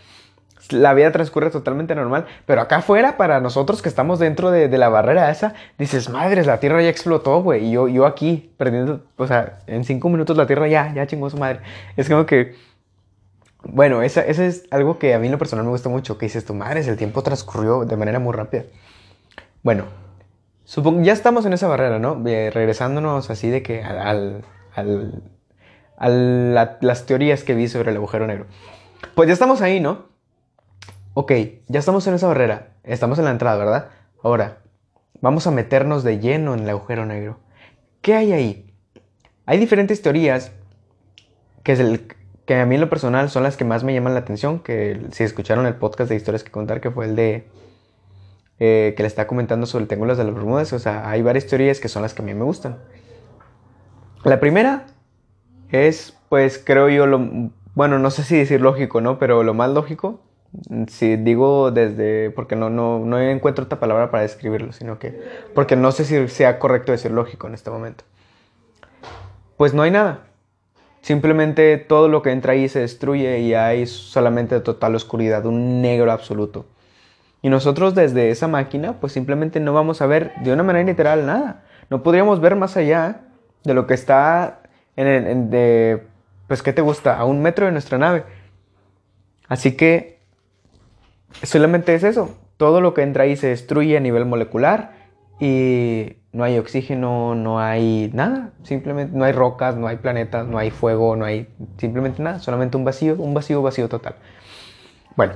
[0.70, 4.78] La vida transcurre totalmente normal, pero acá afuera, para nosotros que estamos dentro de, de
[4.78, 9.04] la barrera esa, dices, madres, la Tierra ya explotó, güey, y yo, yo aquí, perdiendo,
[9.18, 11.62] o sea, en cinco minutos la Tierra ya, ya chingó su madre.
[11.98, 12.56] Es como que,
[13.64, 16.28] bueno, esa, esa es algo que a mí en lo personal me gusta mucho, que
[16.28, 18.66] dices, tu madre, el tiempo transcurrió de manera muy rápida.
[19.64, 19.86] Bueno,
[20.64, 22.22] supongo, ya estamos en esa barrera, ¿no?
[22.28, 24.44] Eh, regresándonos así de que al,
[24.74, 25.24] al,
[25.98, 26.10] a
[26.82, 28.48] las teorías que vi sobre el agujero negro.
[29.14, 30.10] Pues ya estamos ahí, ¿no?
[31.14, 31.32] Ok,
[31.68, 33.90] ya estamos en esa barrera, estamos en la entrada, ¿verdad?
[34.24, 34.60] Ahora,
[35.20, 37.40] vamos a meternos de lleno en el agujero negro.
[38.02, 38.74] ¿Qué hay ahí?
[39.46, 40.52] Hay diferentes teorías
[41.64, 42.08] que, es el,
[42.46, 45.06] que a mí en lo personal son las que más me llaman la atención, que
[45.12, 47.48] si escucharon el podcast de historias que contar, que fue el de
[48.64, 50.72] eh, que le está comentando sobre el Triángulo de las Bermudas.
[50.72, 52.78] O sea, hay varias teorías que son las que a mí me gustan.
[54.24, 54.86] La primera
[55.72, 59.18] es, pues creo yo, lo, bueno, no sé si decir lógico, ¿no?
[59.18, 60.20] Pero lo más lógico,
[60.88, 65.20] si digo desde, porque no, no, no encuentro otra palabra para describirlo, sino que,
[65.56, 68.04] porque no sé si sea correcto decir lógico en este momento.
[69.58, 70.28] Pues no hay nada.
[71.02, 76.12] Simplemente todo lo que entra ahí se destruye y hay solamente total oscuridad, un negro
[76.12, 76.68] absoluto.
[77.42, 81.26] Y nosotros desde esa máquina, pues simplemente no vamos a ver de una manera literal
[81.26, 81.64] nada.
[81.90, 83.22] No podríamos ver más allá
[83.64, 84.62] de lo que está
[84.96, 86.04] en, el, de,
[86.48, 87.18] pues, ¿qué te gusta?
[87.18, 88.24] A un metro de nuestra nave.
[89.48, 90.20] Así que
[91.44, 92.38] solamente es eso.
[92.58, 94.94] Todo lo que entra ahí se destruye a nivel molecular
[95.40, 98.52] y no hay oxígeno, no hay nada.
[98.64, 102.40] Simplemente no hay rocas, no hay planetas, no hay fuego, no hay simplemente nada.
[102.40, 104.16] Solamente un vacío, un vacío, vacío total.
[105.16, 105.34] Bueno,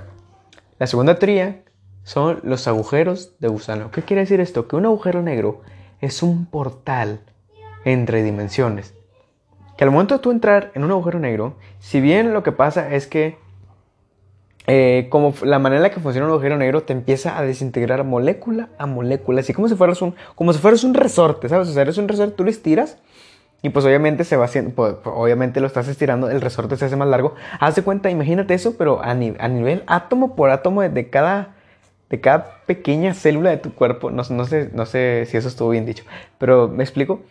[0.78, 1.64] la segunda teoría
[2.06, 3.90] son los agujeros de gusano.
[3.92, 4.68] ¿Qué quiere decir esto?
[4.68, 5.62] Que un agujero negro
[6.02, 7.20] es un portal
[7.84, 8.94] entre dimensiones.
[9.76, 12.94] Que al momento de tú entrar en un agujero negro, si bien lo que pasa
[12.94, 13.40] es que
[14.68, 18.04] eh, como la manera en la que funciona un agujero negro te empieza a desintegrar
[18.04, 21.70] molécula a molécula, así como si fueras un, como si fueras un resorte, ¿sabes?
[21.70, 23.00] O sea, eres un resorte, tú lo estiras
[23.64, 26.96] y pues obviamente se va haciendo, pues, obviamente lo estás estirando, el resorte se hace
[26.96, 27.34] más largo.
[27.60, 31.55] Haz de cuenta, imagínate eso, pero a, nivel átomo por átomo de cada
[32.16, 35.70] de cada pequeña célula de tu cuerpo, no, no, sé, no sé si eso estuvo
[35.70, 36.04] bien dicho,
[36.38, 37.22] pero me explico,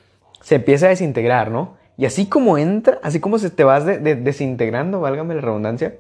[0.40, 1.77] se empieza a desintegrar, ¿no?
[1.97, 5.97] Y así como entra, así como se te vas desintegrando, válgame la redundancia,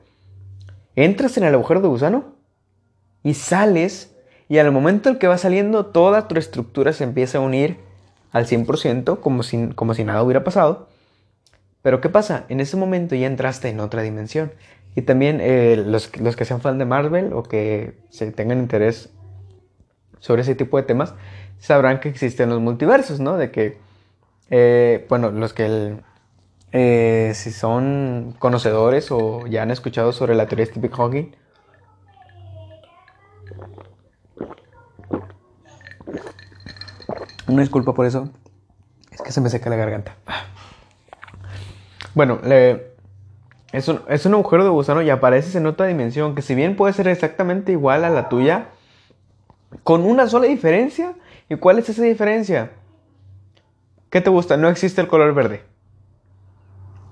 [0.96, 2.34] entras en el agujero de gusano
[3.22, 4.14] y sales
[4.48, 7.78] y al momento en que va saliendo toda tu estructura se empieza a unir
[8.32, 10.88] al 100% como si, como si nada hubiera pasado.
[11.80, 12.44] Pero ¿qué pasa?
[12.48, 14.52] En ese momento ya entraste en otra dimensión.
[14.96, 19.10] Y también eh, los, los, que sean fan de Marvel o que se tengan interés
[20.20, 21.14] sobre ese tipo de temas,
[21.58, 23.36] sabrán que existen los multiversos, ¿no?
[23.36, 23.78] De que,
[24.50, 25.96] eh, bueno, los que
[26.72, 31.36] eh, si son conocedores o ya han escuchado sobre la teoría de Stephen Hawking,
[37.48, 38.30] una disculpa por eso,
[39.10, 40.16] es que se me seca la garganta.
[42.14, 42.93] Bueno, le
[43.74, 46.76] es un, es un agujero de gusano y apareces en otra dimensión que si bien
[46.76, 48.68] puede ser exactamente igual a la tuya,
[49.82, 51.14] con una sola diferencia.
[51.48, 52.70] ¿Y cuál es esa diferencia?
[54.10, 54.56] ¿Qué te gusta?
[54.56, 55.64] No existe el color verde.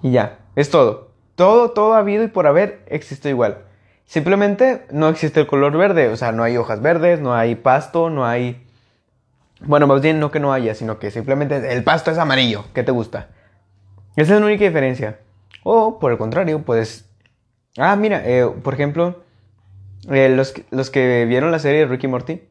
[0.03, 1.11] Y ya, es todo.
[1.35, 3.65] Todo, todo ha habido y por haber existe igual.
[4.05, 8.09] Simplemente no existe el color verde, o sea, no hay hojas verdes, no hay pasto,
[8.09, 8.65] no hay...
[9.63, 12.67] Bueno, más bien no que no haya, sino que simplemente el pasto es amarillo.
[12.73, 13.31] ¿Qué te gusta?
[14.15, 15.19] Esa es la única diferencia.
[15.63, 17.09] O por el contrario, puedes...
[17.79, 19.23] Ah, mira, eh, por ejemplo,
[20.11, 22.43] eh, los, los, que vieron la serie de Ricky Morty,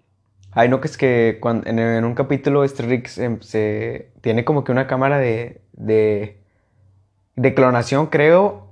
[0.52, 4.72] hay no que es que cuando, en, un capítulo este Rick se, tiene como que
[4.72, 8.68] una cámara de, de, clonación, creo,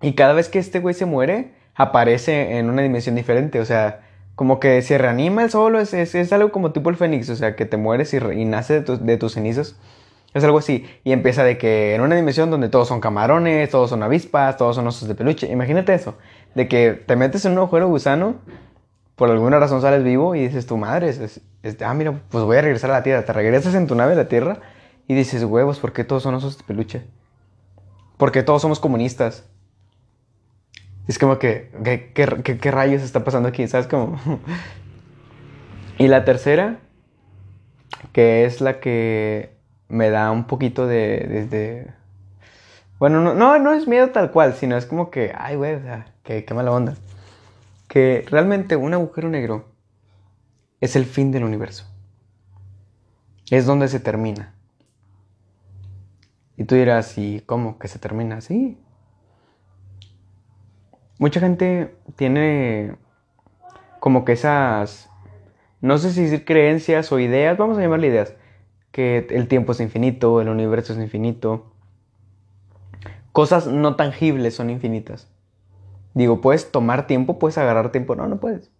[0.00, 4.00] y cada vez que este güey se muere, aparece en una dimensión diferente, o sea,
[4.34, 7.56] como que se reanima el solo, es, es, algo como tipo el Fénix, o sea,
[7.56, 9.76] que te mueres y, nace de tus cenizas.
[10.34, 10.86] Es algo así.
[11.04, 14.76] Y empieza de que en una dimensión donde todos son camarones, todos son avispas, todos
[14.76, 15.50] son osos de peluche.
[15.50, 16.16] Imagínate eso.
[16.54, 18.36] De que te metes en un agujero gusano,
[19.16, 21.40] por alguna razón sales vivo y dices, tu madre, es,
[21.84, 23.24] ah, mira, pues voy a regresar a la Tierra.
[23.24, 24.60] Te regresas en tu nave a la Tierra
[25.08, 27.02] y dices, huevos, ¿por qué todos son osos de peluche?
[28.16, 29.44] ¿Por qué todos somos comunistas?
[31.08, 33.66] Es como que, ¿qué, qué, qué rayos está pasando aquí?
[33.66, 34.20] ¿Sabes cómo?
[35.98, 36.78] y la tercera,
[38.12, 39.57] que es la que
[39.88, 41.88] me da un poquito de...
[42.98, 45.80] Bueno, no, no, no, es miedo tal cual, sino es como que, ay, güey, o
[45.80, 46.96] sea, qué, mala onda.
[47.86, 49.66] Que realmente un agujero negro
[50.80, 51.86] es el fin del universo.
[53.50, 54.52] Es donde se termina.
[56.56, 58.76] Y tú dirás, ¿y cómo que se termina así?
[61.18, 62.96] Mucha gente tiene
[64.00, 65.08] como que esas,
[65.80, 68.34] no sé si decir creencias o ideas, vamos a llamarle ideas,
[68.98, 71.70] que el tiempo es infinito, el universo es infinito.
[73.30, 75.28] Cosas no tangibles son infinitas.
[76.14, 78.72] Digo, puedes tomar tiempo, puedes agarrar tiempo, no, no puedes.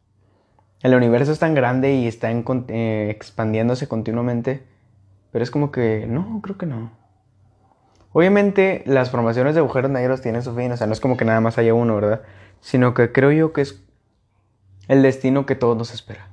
[0.82, 4.64] El universo es tan grande y está eh, expandiéndose continuamente,
[5.30, 6.90] pero es como que, no, creo que no.
[8.10, 11.26] Obviamente las formaciones de agujeros negros tienen su fin, o sea, no es como que
[11.26, 12.22] nada más haya uno, ¿verdad?
[12.60, 13.84] Sino que creo yo que es
[14.88, 16.27] el destino que todos nos espera.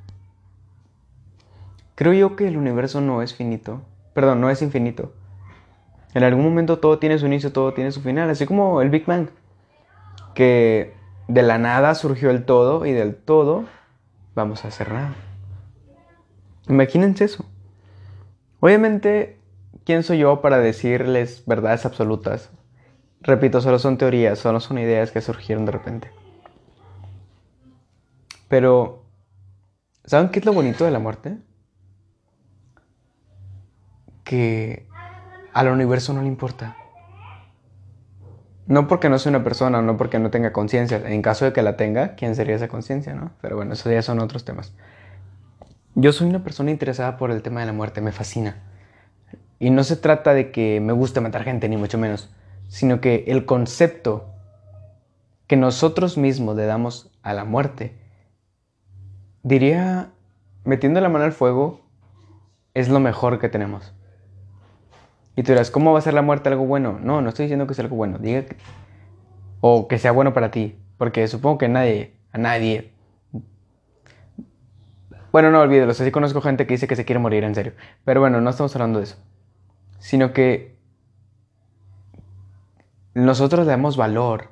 [1.95, 3.81] Creo yo que el universo no es finito,
[4.13, 5.13] perdón, no es infinito.
[6.13, 9.05] En algún momento todo tiene su inicio, todo tiene su final, así como el Big
[9.05, 9.29] Bang,
[10.33, 10.93] que
[11.27, 13.65] de la nada surgió el todo y del todo
[14.35, 15.15] vamos a hacer nada.
[16.67, 17.45] Imagínense eso.
[18.59, 19.39] Obviamente,
[19.85, 22.49] ¿quién soy yo para decirles verdades absolutas?
[23.21, 26.11] Repito, solo son teorías, solo son ideas que surgieron de repente.
[28.47, 29.03] Pero,
[30.03, 31.37] ¿saben qué es lo bonito de la muerte?
[34.25, 34.85] Que
[35.53, 36.75] al universo no le importa.
[38.67, 41.01] No porque no sea una persona, no porque no tenga conciencia.
[41.05, 43.31] En caso de que la tenga, ¿quién sería esa conciencia, no?
[43.41, 44.73] Pero bueno, esos ya son otros temas.
[45.93, 48.57] Yo soy una persona interesada por el tema de la muerte, me fascina.
[49.59, 52.29] Y no se trata de que me guste matar gente, ni mucho menos,
[52.67, 54.35] sino que el concepto
[55.47, 57.95] que nosotros mismos le damos a la muerte,
[59.43, 60.11] diría,
[60.65, 61.79] metiendo la mano al fuego,
[62.73, 63.94] es lo mejor que tenemos.
[65.35, 66.97] Y tú dirás, ¿cómo va a ser la muerte algo bueno?
[67.01, 68.17] No, no estoy diciendo que sea algo bueno.
[68.19, 68.55] Diga que,
[69.59, 70.77] o que sea bueno para ti.
[70.97, 72.93] Porque supongo que nadie, a nadie.
[75.31, 75.91] Bueno, no olvídelo.
[75.91, 77.73] Así conozco gente que dice que se quiere morir en serio.
[78.05, 79.17] Pero bueno, no estamos hablando de eso.
[79.99, 80.77] Sino que
[83.13, 84.49] nosotros le damos valor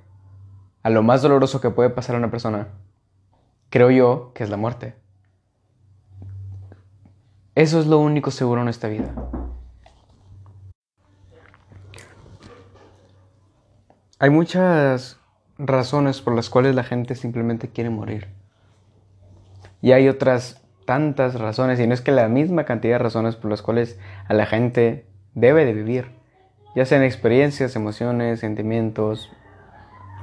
[0.83, 2.67] a lo más doloroso que puede pasar a una persona.
[3.69, 4.95] Creo yo que es la muerte.
[7.55, 9.13] Eso es lo único seguro en esta vida.
[14.23, 15.19] Hay muchas
[15.57, 18.29] razones por las cuales la gente simplemente quiere morir.
[19.81, 23.51] Y hay otras tantas razones, y no es que la misma cantidad de razones por
[23.51, 26.11] las cuales a la gente debe de vivir.
[26.73, 29.29] Ya sean experiencias, emociones, sentimientos,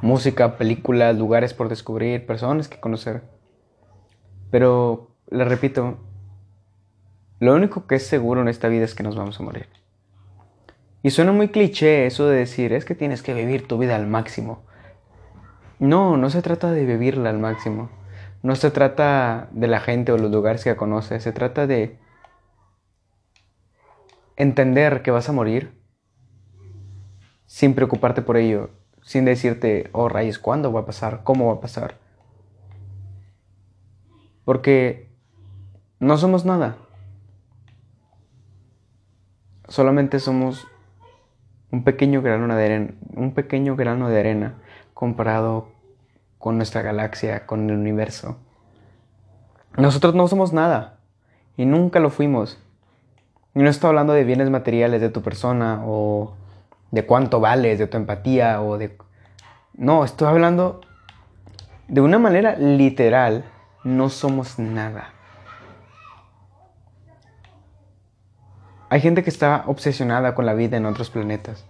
[0.00, 3.20] música, películas, lugares por descubrir, personas que conocer.
[4.50, 5.98] Pero, le repito,
[7.38, 9.66] lo único que es seguro en esta vida es que nos vamos a morir.
[11.02, 14.06] Y suena muy cliché eso de decir, es que tienes que vivir tu vida al
[14.06, 14.62] máximo.
[15.78, 17.90] No, no se trata de vivirla al máximo.
[18.42, 21.22] No se trata de la gente o los lugares que conoces.
[21.22, 21.98] Se trata de
[24.36, 25.78] entender que vas a morir
[27.46, 28.70] sin preocuparte por ello.
[29.02, 31.22] Sin decirte, oh raíz, ¿cuándo va a pasar?
[31.24, 31.96] ¿Cómo va a pasar?
[34.44, 35.10] Porque
[35.98, 36.76] no somos nada.
[39.68, 40.66] Solamente somos
[41.72, 44.54] un pequeño grano de arena, un pequeño grano de arena
[44.94, 45.68] comparado
[46.38, 48.38] con nuestra galaxia, con el universo.
[49.76, 50.98] Nosotros no somos nada
[51.56, 52.59] y nunca lo fuimos.
[53.54, 56.35] Y no estoy hablando de bienes materiales de tu persona o
[56.90, 58.96] de cuánto vales, de tu empatía o de...
[59.74, 60.80] No, estoy hablando
[61.88, 63.44] de una manera literal,
[63.85, 65.12] no somos nada.
[68.90, 71.64] Hay gente que está obsesionada con la vida en otros planetas.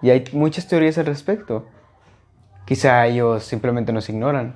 [0.00, 1.66] Y hay muchas teorías al respecto.
[2.64, 4.54] Quizá ellos simplemente nos ignoran.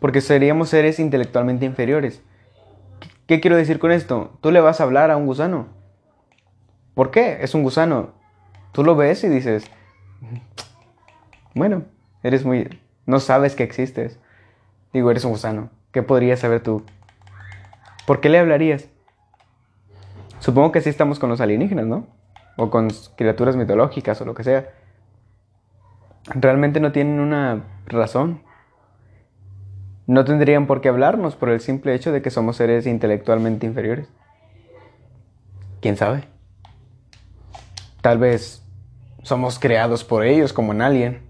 [0.00, 2.22] Porque seríamos seres intelectualmente inferiores.
[3.26, 4.38] ¿Qué quiero decir con esto?
[4.40, 5.68] Tú le vas a hablar a un gusano.
[6.94, 7.38] ¿Por qué?
[7.42, 8.14] Es un gusano.
[8.72, 9.64] Tú lo ves y dices,
[11.54, 11.84] bueno,
[12.22, 12.80] eres muy...
[13.04, 14.18] No sabes que existes.
[14.94, 15.68] Digo, eres un gusano.
[15.92, 16.84] ¿Qué podrías saber tú?
[18.06, 18.88] ¿Por qué le hablarías?
[20.42, 22.08] Supongo que sí estamos con los alienígenas, ¿no?
[22.56, 24.70] O con criaturas mitológicas o lo que sea.
[26.34, 28.42] Realmente no tienen una razón.
[30.08, 34.08] No tendrían por qué hablarnos por el simple hecho de que somos seres intelectualmente inferiores.
[35.80, 36.24] ¿Quién sabe?
[38.00, 38.66] Tal vez
[39.22, 41.22] somos creados por ellos como en Alien.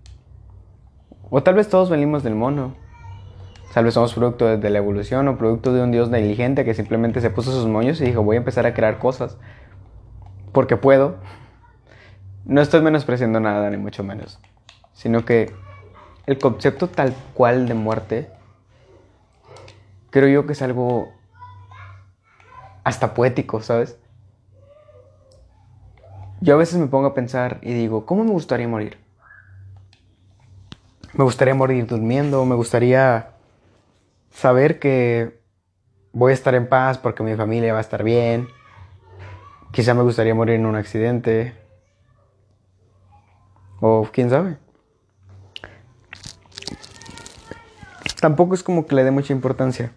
[1.28, 2.76] O tal vez todos venimos del mono.
[3.72, 7.22] Tal vez somos producto de la evolución o producto de un dios negligente que simplemente
[7.22, 9.38] se puso sus moños y dijo voy a empezar a crear cosas.
[10.52, 11.16] Porque puedo.
[12.44, 14.38] No estoy menospreciando nada, ni mucho menos.
[14.92, 15.54] Sino que
[16.26, 18.30] el concepto tal cual de muerte,
[20.10, 21.10] creo yo que es algo
[22.84, 23.98] hasta poético, ¿sabes?
[26.42, 28.98] Yo a veces me pongo a pensar y digo, ¿cómo me gustaría morir?
[31.14, 33.32] Me gustaría morir durmiendo, me gustaría
[34.32, 35.40] saber que
[36.12, 38.48] voy a estar en paz porque mi familia va a estar bien.
[39.70, 41.54] Quizá me gustaría morir en un accidente.
[43.80, 44.58] O quién sabe.
[48.20, 49.92] Tampoco es como que le dé mucha importancia.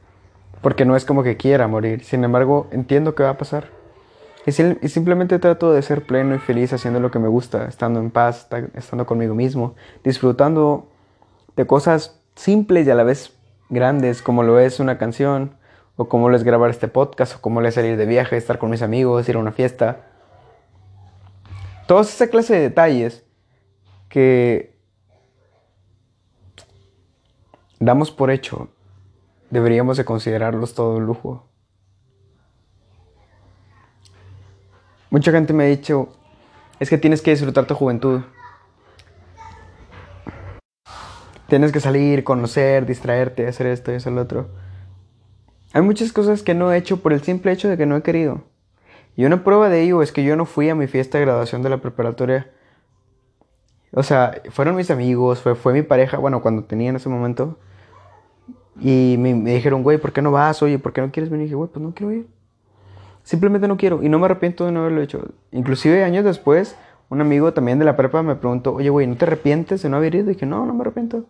[0.61, 2.03] Porque no es como que quiera morir.
[2.03, 3.69] Sin embargo, entiendo que va a pasar.
[4.47, 8.11] Y, simplemente trato de ser pleno y feliz haciendo lo que me gusta, estando en
[8.11, 10.87] paz, estando conmigo mismo, disfrutando
[11.55, 13.34] de cosas simples y a la vez
[13.69, 15.57] grandes, como lo es una canción,
[15.95, 18.59] o como lo es grabar este podcast, o como lo es salir de viaje, estar
[18.59, 20.07] con mis amigos, ir a una fiesta.
[21.87, 23.25] Toda esa clase de detalles
[24.09, 24.75] que
[27.79, 28.69] damos por hecho,
[29.49, 31.47] deberíamos de considerarlos todo lujo.
[35.09, 36.09] Mucha gente me ha dicho,
[36.79, 38.21] es que tienes que disfrutar tu juventud.
[41.47, 44.49] Tienes que salir, conocer, distraerte, hacer esto y hacer lo otro.
[45.73, 48.01] Hay muchas cosas que no he hecho por el simple hecho de que no he
[48.01, 48.43] querido.
[49.15, 51.61] Y una prueba de ello es que yo no fui a mi fiesta de graduación
[51.61, 52.49] de la preparatoria.
[53.91, 57.57] O sea, fueron mis amigos, fue, fue mi pareja, bueno, cuando tenía en ese momento.
[58.79, 60.61] Y me, dijeron, güey, ¿por qué no vas?
[60.61, 61.43] Oye, ¿por qué no quieres venir?
[61.43, 62.27] Y dije, güey, pues no quiero ir.
[63.23, 65.29] Simplemente no quiero y no me arrepiento de no haberlo hecho.
[65.51, 66.75] Inclusive años después,
[67.09, 69.97] un amigo también de la prepa me preguntó, oye, güey, ¿no te arrepientes de no
[69.97, 70.31] haber ido?
[70.31, 71.25] Y dije, no, no me arrepiento.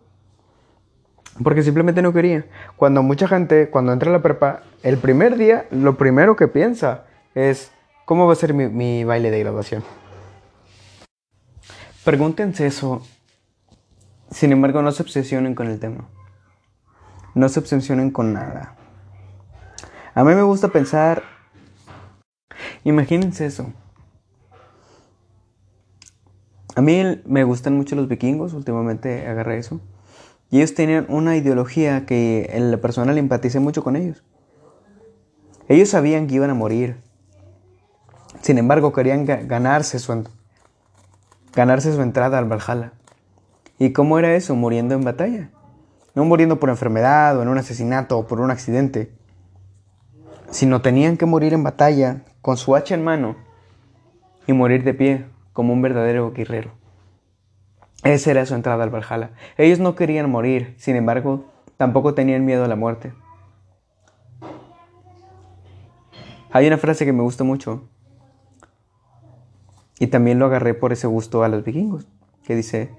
[1.42, 2.46] Porque simplemente no quería.
[2.76, 7.04] Cuando mucha gente, cuando entra a la prepa, el primer día, lo primero que piensa
[7.34, 7.70] es,
[8.06, 9.84] ¿cómo va a ser mi, mi baile de graduación?
[12.04, 13.02] Pregúntense eso.
[14.30, 16.08] Sin embargo, no se obsesionen con el tema.
[17.34, 18.76] No se obsesionen con nada.
[20.14, 21.22] A mí me gusta pensar
[22.84, 23.72] Imagínense eso.
[26.76, 29.80] A mí me gustan mucho los vikingos, últimamente agarré eso.
[30.50, 34.22] Y ellos tenían una ideología que la persona le empaticé mucho con ellos.
[35.68, 36.98] Ellos sabían que iban a morir.
[38.42, 40.22] Sin embargo, querían ganarse su,
[41.54, 42.92] ganarse su entrada al Valhalla.
[43.78, 44.54] ¿Y cómo era eso?
[44.54, 45.48] Muriendo en batalla.
[46.14, 49.10] No muriendo por enfermedad o en un asesinato o por un accidente.
[50.50, 53.34] Sino tenían que morir en batalla con su hacha en mano
[54.46, 56.72] y morir de pie como un verdadero guerrero.
[58.04, 59.30] Esa era su entrada al Valhalla.
[59.56, 61.46] Ellos no querían morir, sin embargo,
[61.78, 63.14] tampoco tenían miedo a la muerte.
[66.52, 67.88] Hay una frase que me gusta mucho
[69.98, 72.06] y también lo agarré por ese gusto a los vikingos,
[72.44, 72.90] que dice,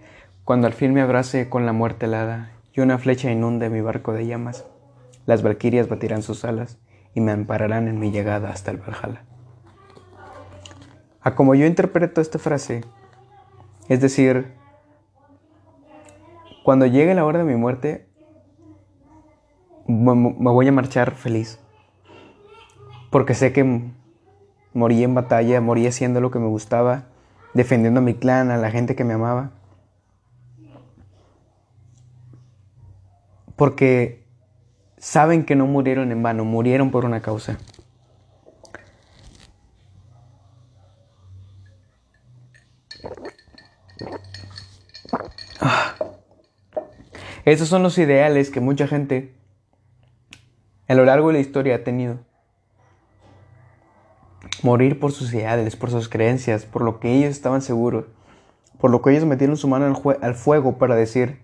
[0.43, 4.13] cuando al fin me abrace con la muerte helada y una flecha inunde mi barco
[4.13, 4.65] de llamas,
[5.27, 6.79] las valquirias batirán sus alas
[7.13, 9.36] y me ampararán en mi llegada hasta el Valhalla.
[11.27, 12.85] A como yo interpreto esta frase,
[13.89, 14.53] es decir,
[16.63, 18.07] cuando llegue la hora de mi muerte,
[19.87, 21.59] me voy a marchar feliz.
[23.09, 23.91] Porque sé que
[24.71, 27.07] morí en batalla, morí haciendo lo que me gustaba,
[27.53, 29.51] defendiendo a mi clan, a la gente que me amaba.
[33.57, 34.23] Porque
[34.97, 37.57] saben que no murieron en vano, murieron por una causa.
[47.45, 49.33] Esos son los ideales que mucha gente
[50.87, 52.19] a lo largo de la historia ha tenido.
[54.63, 58.05] Morir por sus ideales, por sus creencias, por lo que ellos estaban seguros,
[58.79, 61.39] por lo que ellos metieron su mano al, al fuego para decir,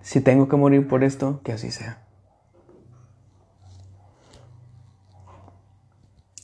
[0.00, 2.02] si tengo que morir por esto, que así sea.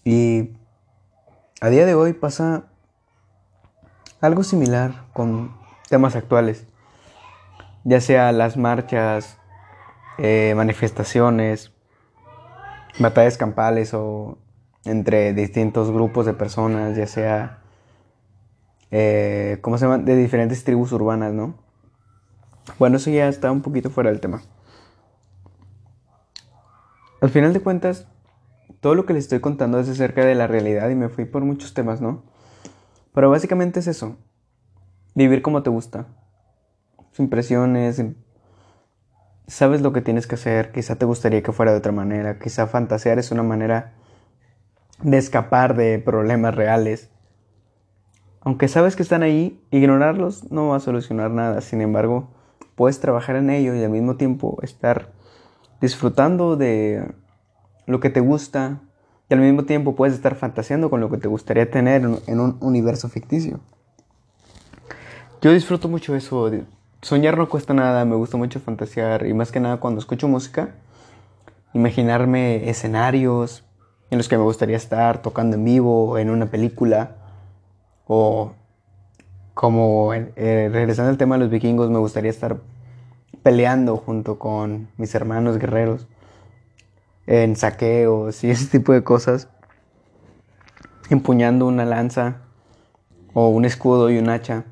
[0.05, 0.57] Y
[1.61, 2.69] a día de hoy pasa
[4.20, 5.56] algo similar con
[5.88, 6.66] temas actuales
[7.85, 9.38] ya sea las marchas,
[10.18, 11.72] eh, manifestaciones,
[12.98, 14.38] batallas campales o
[14.85, 17.58] entre distintos grupos de personas, ya sea,
[18.90, 21.54] eh, ¿cómo se llama?, de diferentes tribus urbanas, ¿no?
[22.79, 24.42] Bueno, eso ya está un poquito fuera del tema.
[27.21, 28.06] Al final de cuentas,
[28.81, 31.44] todo lo que les estoy contando es acerca de la realidad y me fui por
[31.44, 32.23] muchos temas, ¿no?
[33.13, 34.17] Pero básicamente es eso,
[35.15, 36.06] vivir como te gusta,
[37.13, 38.02] sin presiones,
[39.46, 42.67] sabes lo que tienes que hacer, quizá te gustaría que fuera de otra manera, quizá
[42.67, 43.94] fantasear es una manera
[45.02, 47.11] de escapar de problemas reales.
[48.42, 52.31] Aunque sabes que están ahí, ignorarlos no va a solucionar nada, sin embargo,
[52.75, 55.13] puedes trabajar en ello y al mismo tiempo estar
[55.81, 57.13] disfrutando de
[57.87, 58.81] lo que te gusta,
[59.31, 62.56] y al mismo tiempo puedes estar fantaseando con lo que te gustaría tener en un
[62.60, 63.60] universo ficticio.
[65.40, 66.50] Yo disfruto mucho eso.
[67.00, 70.74] Soñar no cuesta nada, me gusta mucho fantasear y más que nada cuando escucho música,
[71.72, 73.64] imaginarme escenarios
[74.10, 77.16] en los que me gustaría estar tocando en vivo, en una película
[78.06, 78.52] o
[79.54, 82.58] como eh, regresando al tema de los vikingos, me gustaría estar
[83.44, 86.08] peleando junto con mis hermanos guerreros
[87.31, 89.48] en saqueos y ese tipo de cosas,
[91.10, 92.38] empuñando una lanza
[93.33, 94.64] o un escudo y un hacha.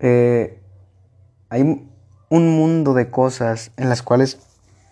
[0.00, 0.60] Eh,
[1.48, 1.62] hay
[2.28, 4.40] un mundo de cosas en las cuales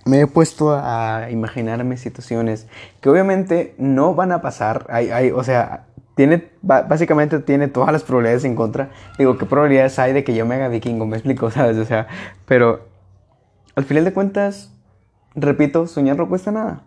[0.05, 2.69] me he puesto a imaginarme situaciones
[3.01, 4.87] que obviamente no van a pasar.
[4.91, 8.91] Hay, hay, o sea, tiene, básicamente tiene todas las probabilidades en contra.
[9.19, 11.07] Digo, ¿qué probabilidades hay de que yo me haga vikingo?
[11.07, 11.77] Me explico, ¿sabes?
[11.79, 12.07] O sea,
[12.47, 12.87] pero
[13.75, 14.74] al final de cuentas,
[15.35, 16.83] repito, soñar no cuesta nada.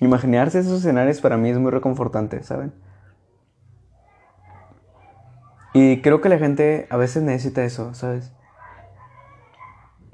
[0.00, 2.72] Imaginarse esos escenarios para mí es muy reconfortante, ¿saben?
[5.72, 8.32] Y creo que la gente a veces necesita eso, ¿sabes?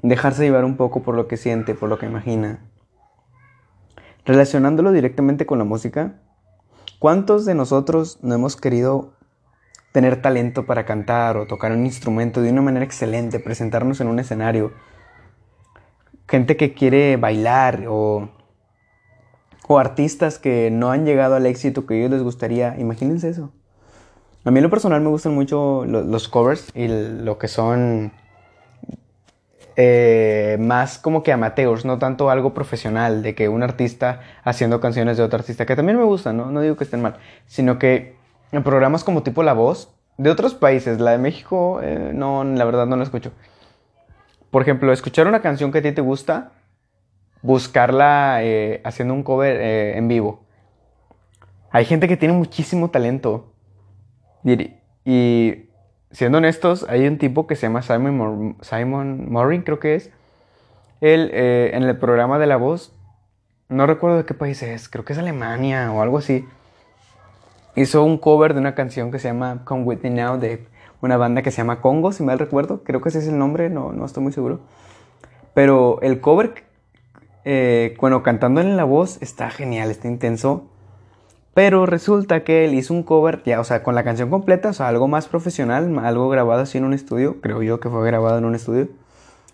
[0.03, 2.59] Dejarse llevar un poco por lo que siente, por lo que imagina.
[4.25, 6.15] Relacionándolo directamente con la música,
[6.99, 9.13] ¿cuántos de nosotros no hemos querido
[9.93, 14.19] tener talento para cantar o tocar un instrumento de una manera excelente, presentarnos en un
[14.19, 14.73] escenario?
[16.27, 18.29] Gente que quiere bailar o,
[19.67, 22.75] o artistas que no han llegado al éxito que a ellos les gustaría.
[22.77, 23.51] Imagínense eso.
[24.43, 28.13] A mí lo personal me gustan mucho los, covers y lo que son
[29.75, 35.17] eh, más como que amateurs, no tanto algo profesional, de que un artista haciendo canciones
[35.17, 36.49] de otro artista, que también me gustan, ¿no?
[36.49, 38.15] no digo que estén mal, sino que
[38.53, 42.63] en programas como tipo La Voz, de otros países, la de México, eh, no, la
[42.63, 43.33] verdad no la escucho
[44.51, 46.51] por ejemplo, escuchar una canción que a ti te gusta,
[47.41, 50.43] buscarla eh, haciendo un cover eh, en vivo.
[51.71, 53.53] Hay gente que tiene muchísimo talento.
[55.03, 55.69] Y,
[56.11, 60.11] siendo honestos, hay un tipo que se llama Simon, Simon Morin, creo que es.
[61.01, 62.95] Él, eh, en el programa de La Voz,
[63.69, 66.45] no recuerdo de qué país es, creo que es Alemania o algo así.
[67.75, 70.65] Hizo un cover de una canción que se llama Come With Me Now de
[71.01, 72.83] una banda que se llama Congo, si mal recuerdo.
[72.83, 74.59] Creo que ese es el nombre, no, no estoy muy seguro.
[75.53, 76.65] Pero el cover,
[77.45, 80.69] eh, bueno, cantando en la voz, está genial, está intenso.
[81.53, 84.73] Pero resulta que él hizo un cover, ya, o sea, con la canción completa, o
[84.73, 88.37] sea, algo más profesional, algo grabado así en un estudio, creo yo que fue grabado
[88.37, 88.89] en un estudio,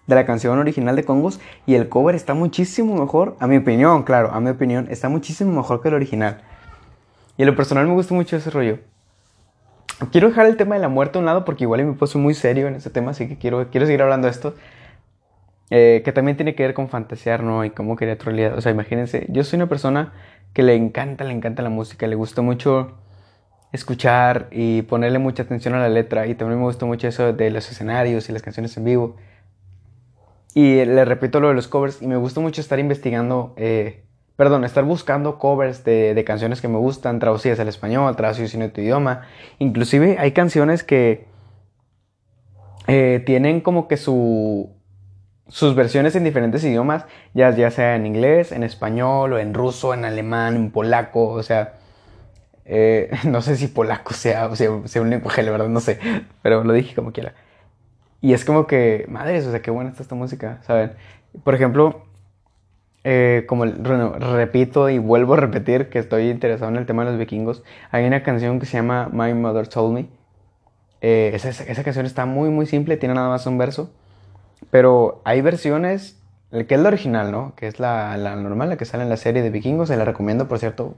[0.06, 1.40] de la canción original de Congos.
[1.66, 5.54] Y el cover está muchísimo mejor, a mi opinión, claro, a mi opinión, está muchísimo
[5.54, 6.42] mejor que el original.
[7.38, 8.80] Y en lo personal me gusta mucho ese rollo.
[10.12, 12.34] Quiero dejar el tema de la muerte a un lado porque igual me puso muy
[12.34, 14.56] serio en ese tema, así que quiero, quiero seguir hablando de esto.
[15.70, 17.66] Eh, que también tiene que ver con fantasear, ¿no?
[17.66, 18.58] Y cómo quería realidad.
[18.58, 20.14] O sea, imagínense, yo soy una persona
[20.54, 22.98] que le encanta, le encanta la música, le gusta mucho
[23.72, 26.28] escuchar y ponerle mucha atención a la letra.
[26.28, 29.16] Y también me gusta mucho eso de los escenarios y las canciones en vivo.
[30.54, 34.04] Y le repito lo de los covers y me gusta mucho estar investigando eh,
[34.36, 38.82] perdón, estar buscando covers de, canciones que me gustan, traducidas al español, traducidas en otro
[38.82, 39.22] idioma.
[39.60, 41.28] Inclusive hay canciones que
[42.88, 44.72] eh, tienen como que su,
[45.48, 49.94] sus versiones en diferentes idiomas, ya, ya sea en inglés, en español, o en ruso,
[49.94, 51.76] en alemán, en polaco, o sea...
[52.66, 56.00] Eh, no sé si polaco sea, o sea, sea un lenguaje, la verdad, no sé,
[56.42, 57.34] pero lo dije como quiera.
[58.22, 60.94] Y es como que, madres, o sea, qué buena está esta música, ¿saben?
[61.44, 62.06] Por ejemplo,
[63.04, 67.20] eh, como repito y vuelvo a repetir que estoy interesado en el tema de los
[67.20, 70.08] vikingos, hay una canción que se llama My Mother Told Me.
[71.02, 73.92] Eh, esa, esa, canción está muy, muy simple, tiene nada más un verso.
[74.72, 76.18] Pero hay versiones,
[76.52, 77.54] que es la original, ¿no?
[77.56, 79.90] Que es la, la normal, la que sale en la serie de vikingos.
[79.90, 80.96] Se la recomiendo, por cierto.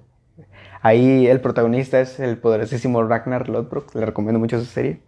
[0.82, 3.96] Ahí el protagonista es el poderosísimo Ragnar Lodbrok.
[3.96, 5.00] Le recomiendo mucho esa serie.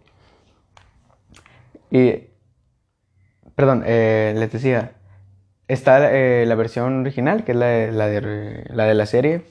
[1.90, 2.24] Y.
[3.54, 4.97] Perdón, eh, les decía.
[5.68, 8.06] Está eh, la versión original, que es la de la,
[8.86, 9.42] de, la, serie.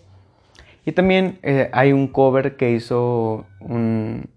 [0.84, 4.30] Y también eh, hay un cover que hizo un...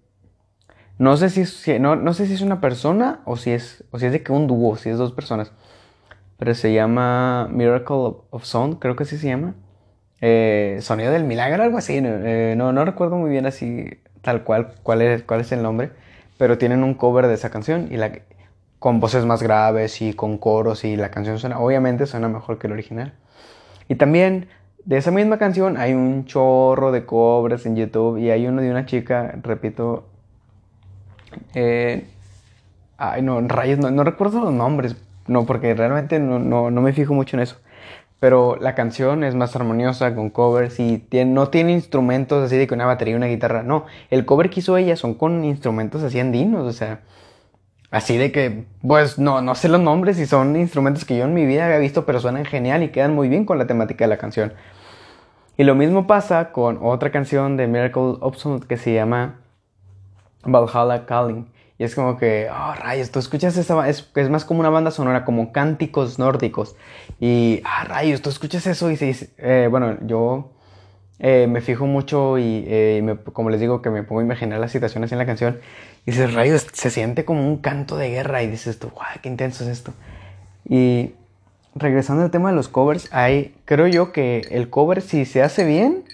[0.99, 4.05] No sé si, no, no, sé si es una persona o si es, o si
[4.05, 5.51] es de que un dúo, si es dos personas.
[6.37, 9.55] Pero se llama Miracle of Sound, creo que así se llama.
[10.21, 11.99] Eh, Sonido del Milagro, algo así.
[12.01, 13.89] no, no recuerdo muy bien así
[14.21, 15.91] tal cual cuál es, cuál es el nombre.
[16.37, 18.11] Pero tienen un cover de esa canción y la,
[18.81, 22.65] con voces más graves y con coros y la canción suena, obviamente suena mejor que
[22.65, 23.13] el original.
[23.87, 24.47] Y también
[24.85, 28.71] de esa misma canción hay un chorro de covers en YouTube y hay uno de
[28.71, 30.07] una chica, repito,
[31.53, 32.07] eh,
[32.97, 34.95] ay no, rayos, no, recuerdo los nombres,
[35.27, 37.57] no, porque realmente no, no, me fijo mucho en eso.
[38.19, 42.73] pero la canción es más armoniosa con covers y no tiene instrumentos así de que
[42.73, 43.61] una batería y una guitarra.
[43.61, 47.01] No, el cover que hizo ella son con instrumentos así andinos, o sea,
[47.91, 51.33] así de que, pues no, no sé los nombres y son instrumentos que yo en
[51.33, 54.09] mi vida había visto, pero suenan genial y quedan muy bien con la temática de
[54.09, 54.53] la canción.
[55.57, 59.41] Y lo mismo pasa con otra canción de Miracle Absolute que se llama
[60.43, 61.47] Valhalla Calling.
[61.77, 65.25] Y es como que, oh, rayos, tú escuchas esa, es, más como una banda sonora,
[65.25, 66.75] como cánticos nórdicos.
[67.19, 70.51] Y, ah, rayos, tú escuchas eso y dices, eh, bueno, yo
[71.19, 74.71] eh, me fijo mucho y, eh, como les digo, que me pongo a imaginar las
[74.71, 75.59] situaciones en la canción.
[76.05, 78.43] Y dices, rayos, se siente como un canto de guerra.
[78.43, 79.93] Y dices tú, wow, qué intenso es esto.
[80.67, 81.13] Y
[81.75, 85.63] regresando al tema de los covers, hay, creo yo que el cover, si se hace
[85.63, 86.05] bien,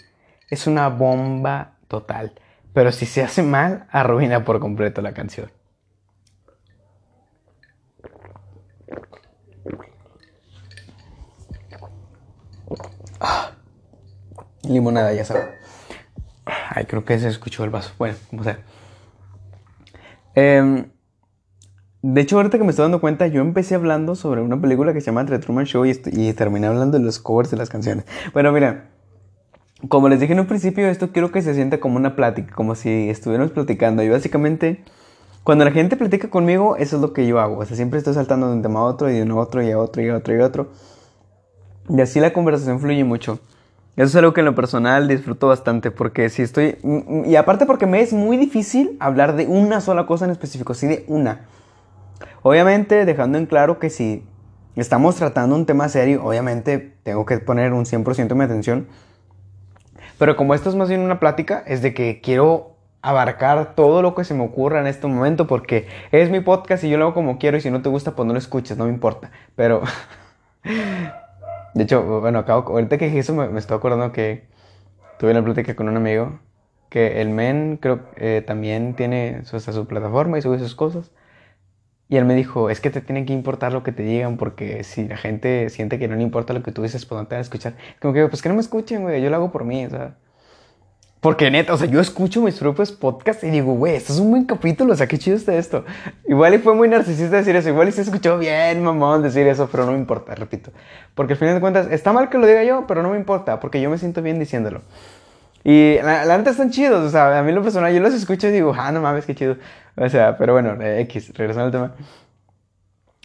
[0.50, 2.34] es una bomba total.
[2.74, 5.50] Pero si se hace mal, arruina por completo la canción.
[14.64, 15.46] Limonada, ya sabes.
[16.46, 17.94] Ay, creo que se escuchó el vaso.
[17.98, 18.60] Bueno, como sea.
[20.38, 20.92] Em,
[22.04, 25.02] de hecho, ahorita que me estoy dando cuenta, yo empecé hablando sobre una película que
[25.02, 28.06] se llama The Truman Show y, terminé hablando de los covers de las canciones.
[28.34, 28.92] Bueno, mira,
[29.90, 32.76] como les dije en un principio, esto quiero que se sienta como una plática, como
[32.76, 34.04] si estuviéramos platicando.
[34.04, 34.84] Y básicamente,
[35.44, 37.58] cuando la gente platica conmigo, eso es lo que yo hago.
[37.58, 39.64] O sea, siempre estoy saltando de un tema a otro y de uno a otro
[39.64, 40.68] y a otro y a otro y a otro.
[41.90, 43.40] Y así la conversación fluye mucho.
[43.98, 46.78] Eso es algo que en lo personal disfruto bastante porque si estoy...
[47.26, 50.86] Y aparte porque me es muy difícil hablar de una sola cosa en específico, sí
[50.86, 51.48] de una.
[52.44, 54.24] Obviamente dejando en claro que si
[54.76, 58.86] estamos tratando un tema serio, obviamente tengo que poner un 100% de mi atención.
[60.20, 64.14] Pero como esto es más bien una plática, es de que quiero abarcar todo lo
[64.14, 67.14] que se me ocurra en este momento porque es mi podcast y yo lo hago
[67.16, 69.32] como quiero y si no te gusta pues no lo escuches, no me importa.
[69.56, 69.82] Pero...
[71.78, 74.48] De hecho, bueno, acabo, ahorita que dije eso me, estoy acordando que
[75.20, 76.40] tuve una plática con un amigo
[76.90, 81.12] que el men creo eh, también tiene su, su plataforma y sube sus cosas.
[82.10, 84.84] Y él me dijo, es que te tiene que importar lo que te digan porque
[84.84, 87.36] si la gente siente que no le importa lo que tú dices, pues no te
[87.36, 87.76] van a escuchar.
[88.02, 90.18] Como que, pues que no me escuchen, güey, yo lo hago por mí, o sea.
[91.20, 94.30] Porque neta, o sea, yo escucho mis propios podcasts y digo, güey, esto es un
[94.30, 95.84] buen capítulo, o sea, qué chido está esto.
[96.28, 99.68] Igual y fue muy narcisista decir eso, igual y se escuchó bien, mamón, decir eso,
[99.72, 100.72] pero no me importa, repito.
[101.16, 103.60] Porque al final de cuentas, está mal que lo diga yo, pero no me importa,
[103.60, 104.82] porque yo me siento bien diciéndolo.
[105.64, 108.48] Y la, la neta están chidos, o sea, a mí lo personal, yo los escucho
[108.48, 109.58] y digo, ah, no mames, qué chido.
[109.96, 111.96] O sea, pero bueno, eh, X, regresando al tema.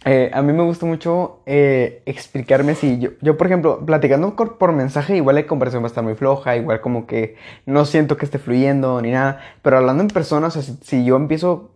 [0.05, 2.99] Eh, a mí me gusta mucho eh, explicarme así.
[2.99, 6.57] Yo, yo, por ejemplo, platicando por, mensaje, igual la conversación va a estar muy floja,
[6.57, 9.39] igual como que no siento que esté fluyendo ni nada.
[9.61, 11.71] Pero hablando en persona, o sea, si, yo empiezo,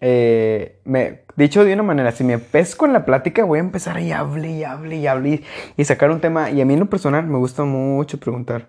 [0.00, 4.00] eh, me, dicho de una manera, si me pesco en la plática, voy a empezar
[4.00, 5.42] y hable y hable y hable
[5.76, 6.50] y, sacar un tema.
[6.50, 8.68] Y a mí en lo personal me gusta mucho preguntar.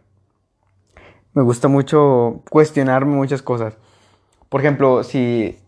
[1.33, 3.75] Me gusta mucho cuestionarme muchas cosas.
[4.49, 5.59] Por ejemplo, si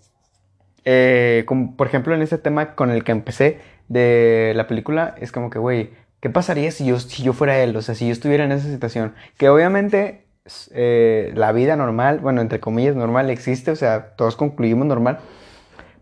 [0.92, 3.60] eh, como por ejemplo en ese tema con el que empecé
[3.90, 7.76] de la película, es como que, güey, ¿qué pasaría si yo, si yo fuera él?
[7.76, 9.14] O sea, si yo estuviera en esa situación.
[9.38, 10.26] Que obviamente
[10.72, 15.20] eh, la vida normal, bueno, entre comillas, normal existe, o sea, todos concluimos normal.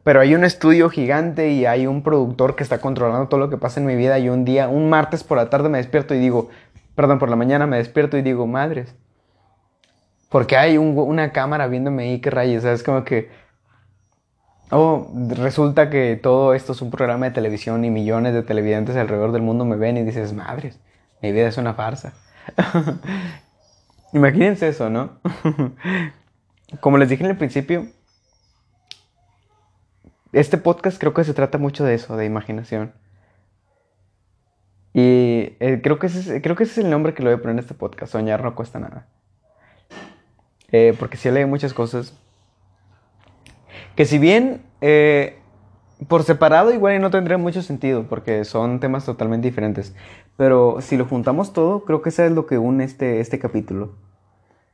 [0.06, 3.58] Pero hay un estudio gigante y hay un productor que está controlando todo lo que
[3.58, 4.18] pasa en mi vida.
[4.20, 6.48] Y un día, un martes por la tarde me despierto y digo,
[6.96, 8.96] perdón, por la mañana me despierto y digo, madres.
[10.30, 12.60] Porque hay una cámara viéndome ahí, qué rayos.
[12.60, 13.47] O sea, es como que
[14.70, 19.32] Oh, resulta que todo esto es un programa de televisión y millones de televidentes alrededor
[19.32, 20.78] del mundo me ven y dices, madres,
[21.22, 22.14] mi vida es una farsa.
[24.14, 25.20] Imagínense eso, ¿no?
[26.82, 27.88] Como les dije en el principio,
[30.34, 32.94] este podcast creo que se trata mucho de eso, de imaginación.
[34.94, 37.42] Y eh, creo, que ese es, creo que es el nombre que le voy a
[37.42, 39.08] poner a este podcast, Soñar no cuesta nada.
[40.74, 42.14] Eh, porque si lee muchas cosas
[43.98, 45.40] que si bien eh,
[46.08, 49.96] por separado igual no tendría mucho sentido porque son temas totalmente diferentes.
[50.38, 53.96] Pero si lo juntamos todo, creo que eso es lo que une este, este capítulo.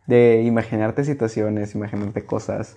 [0.08, 2.76] De imaginarte situaciones, imaginarte cosas.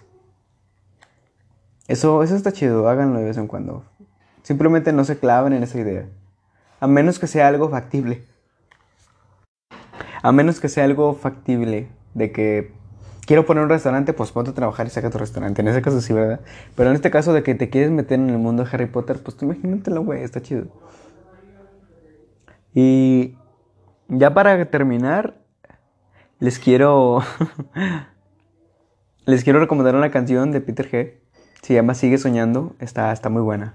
[1.88, 3.82] Eso, eso está chido, háganlo de vez en cuando.
[4.44, 6.06] Simplemente no se claven en esa idea.
[6.78, 8.24] A menos que sea algo factible.
[10.22, 12.72] A menos que sea algo factible de que
[13.26, 15.60] quiero poner un restaurante, pues ponte a trabajar y saca tu restaurante.
[15.60, 16.40] En ese caso sí, ¿verdad?
[16.74, 19.18] Pero en este caso de que te quieres meter en el mundo de Harry Potter,
[19.22, 20.66] pues tú imagínatelo, güey, está chido.
[22.72, 23.36] Y
[24.08, 25.34] ya para terminar,
[26.38, 27.20] les quiero.
[29.26, 31.14] les quiero recomendar una canción de Peter G.
[31.62, 32.76] Se llama Sigue Soñando.
[32.78, 33.74] Está, está muy buena.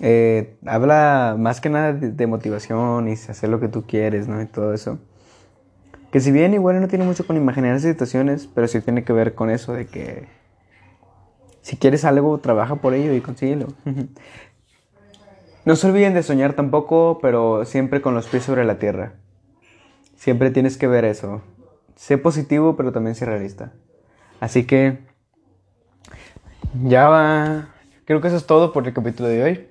[0.00, 4.40] Eh, habla más que nada de, de, motivación y hacer lo que tú quieres, ¿no?
[4.40, 4.98] Y todo eso.
[6.10, 9.34] Que si bien igual no tiene mucho con imaginar situaciones, pero sí tiene que ver
[9.34, 10.26] con eso de que
[11.60, 13.68] si quieres algo, trabaja por ello y consíguelo.
[15.66, 19.12] no se olviden de soñar tampoco, pero siempre con los pies sobre la tierra.
[20.16, 21.42] Siempre tienes que ver eso.
[21.94, 23.72] Sé positivo, pero también sé realista.
[24.40, 24.98] Así que
[26.84, 27.68] ya va.
[28.06, 29.68] Creo que eso es todo por el capítulo de hoy.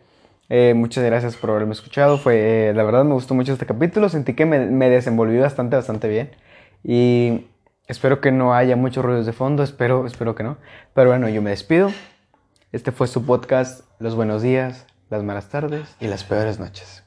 [0.50, 2.18] Eh, muchas gracias por haberme escuchado.
[2.18, 4.10] Fue, eh, la verdad me gustó mucho este capítulo.
[4.10, 6.32] Sentí que me, me, desenvolví bastante, bastante bien.
[6.84, 7.48] Y
[7.88, 9.64] espero que no haya muchos ruidos de fondo.
[9.64, 10.58] Espero, espero que no.
[10.94, 11.92] Pero bueno, yo me despido.
[12.72, 13.86] Este fue su podcast.
[14.00, 17.07] Los buenos días, las malas tardes y las peores noches.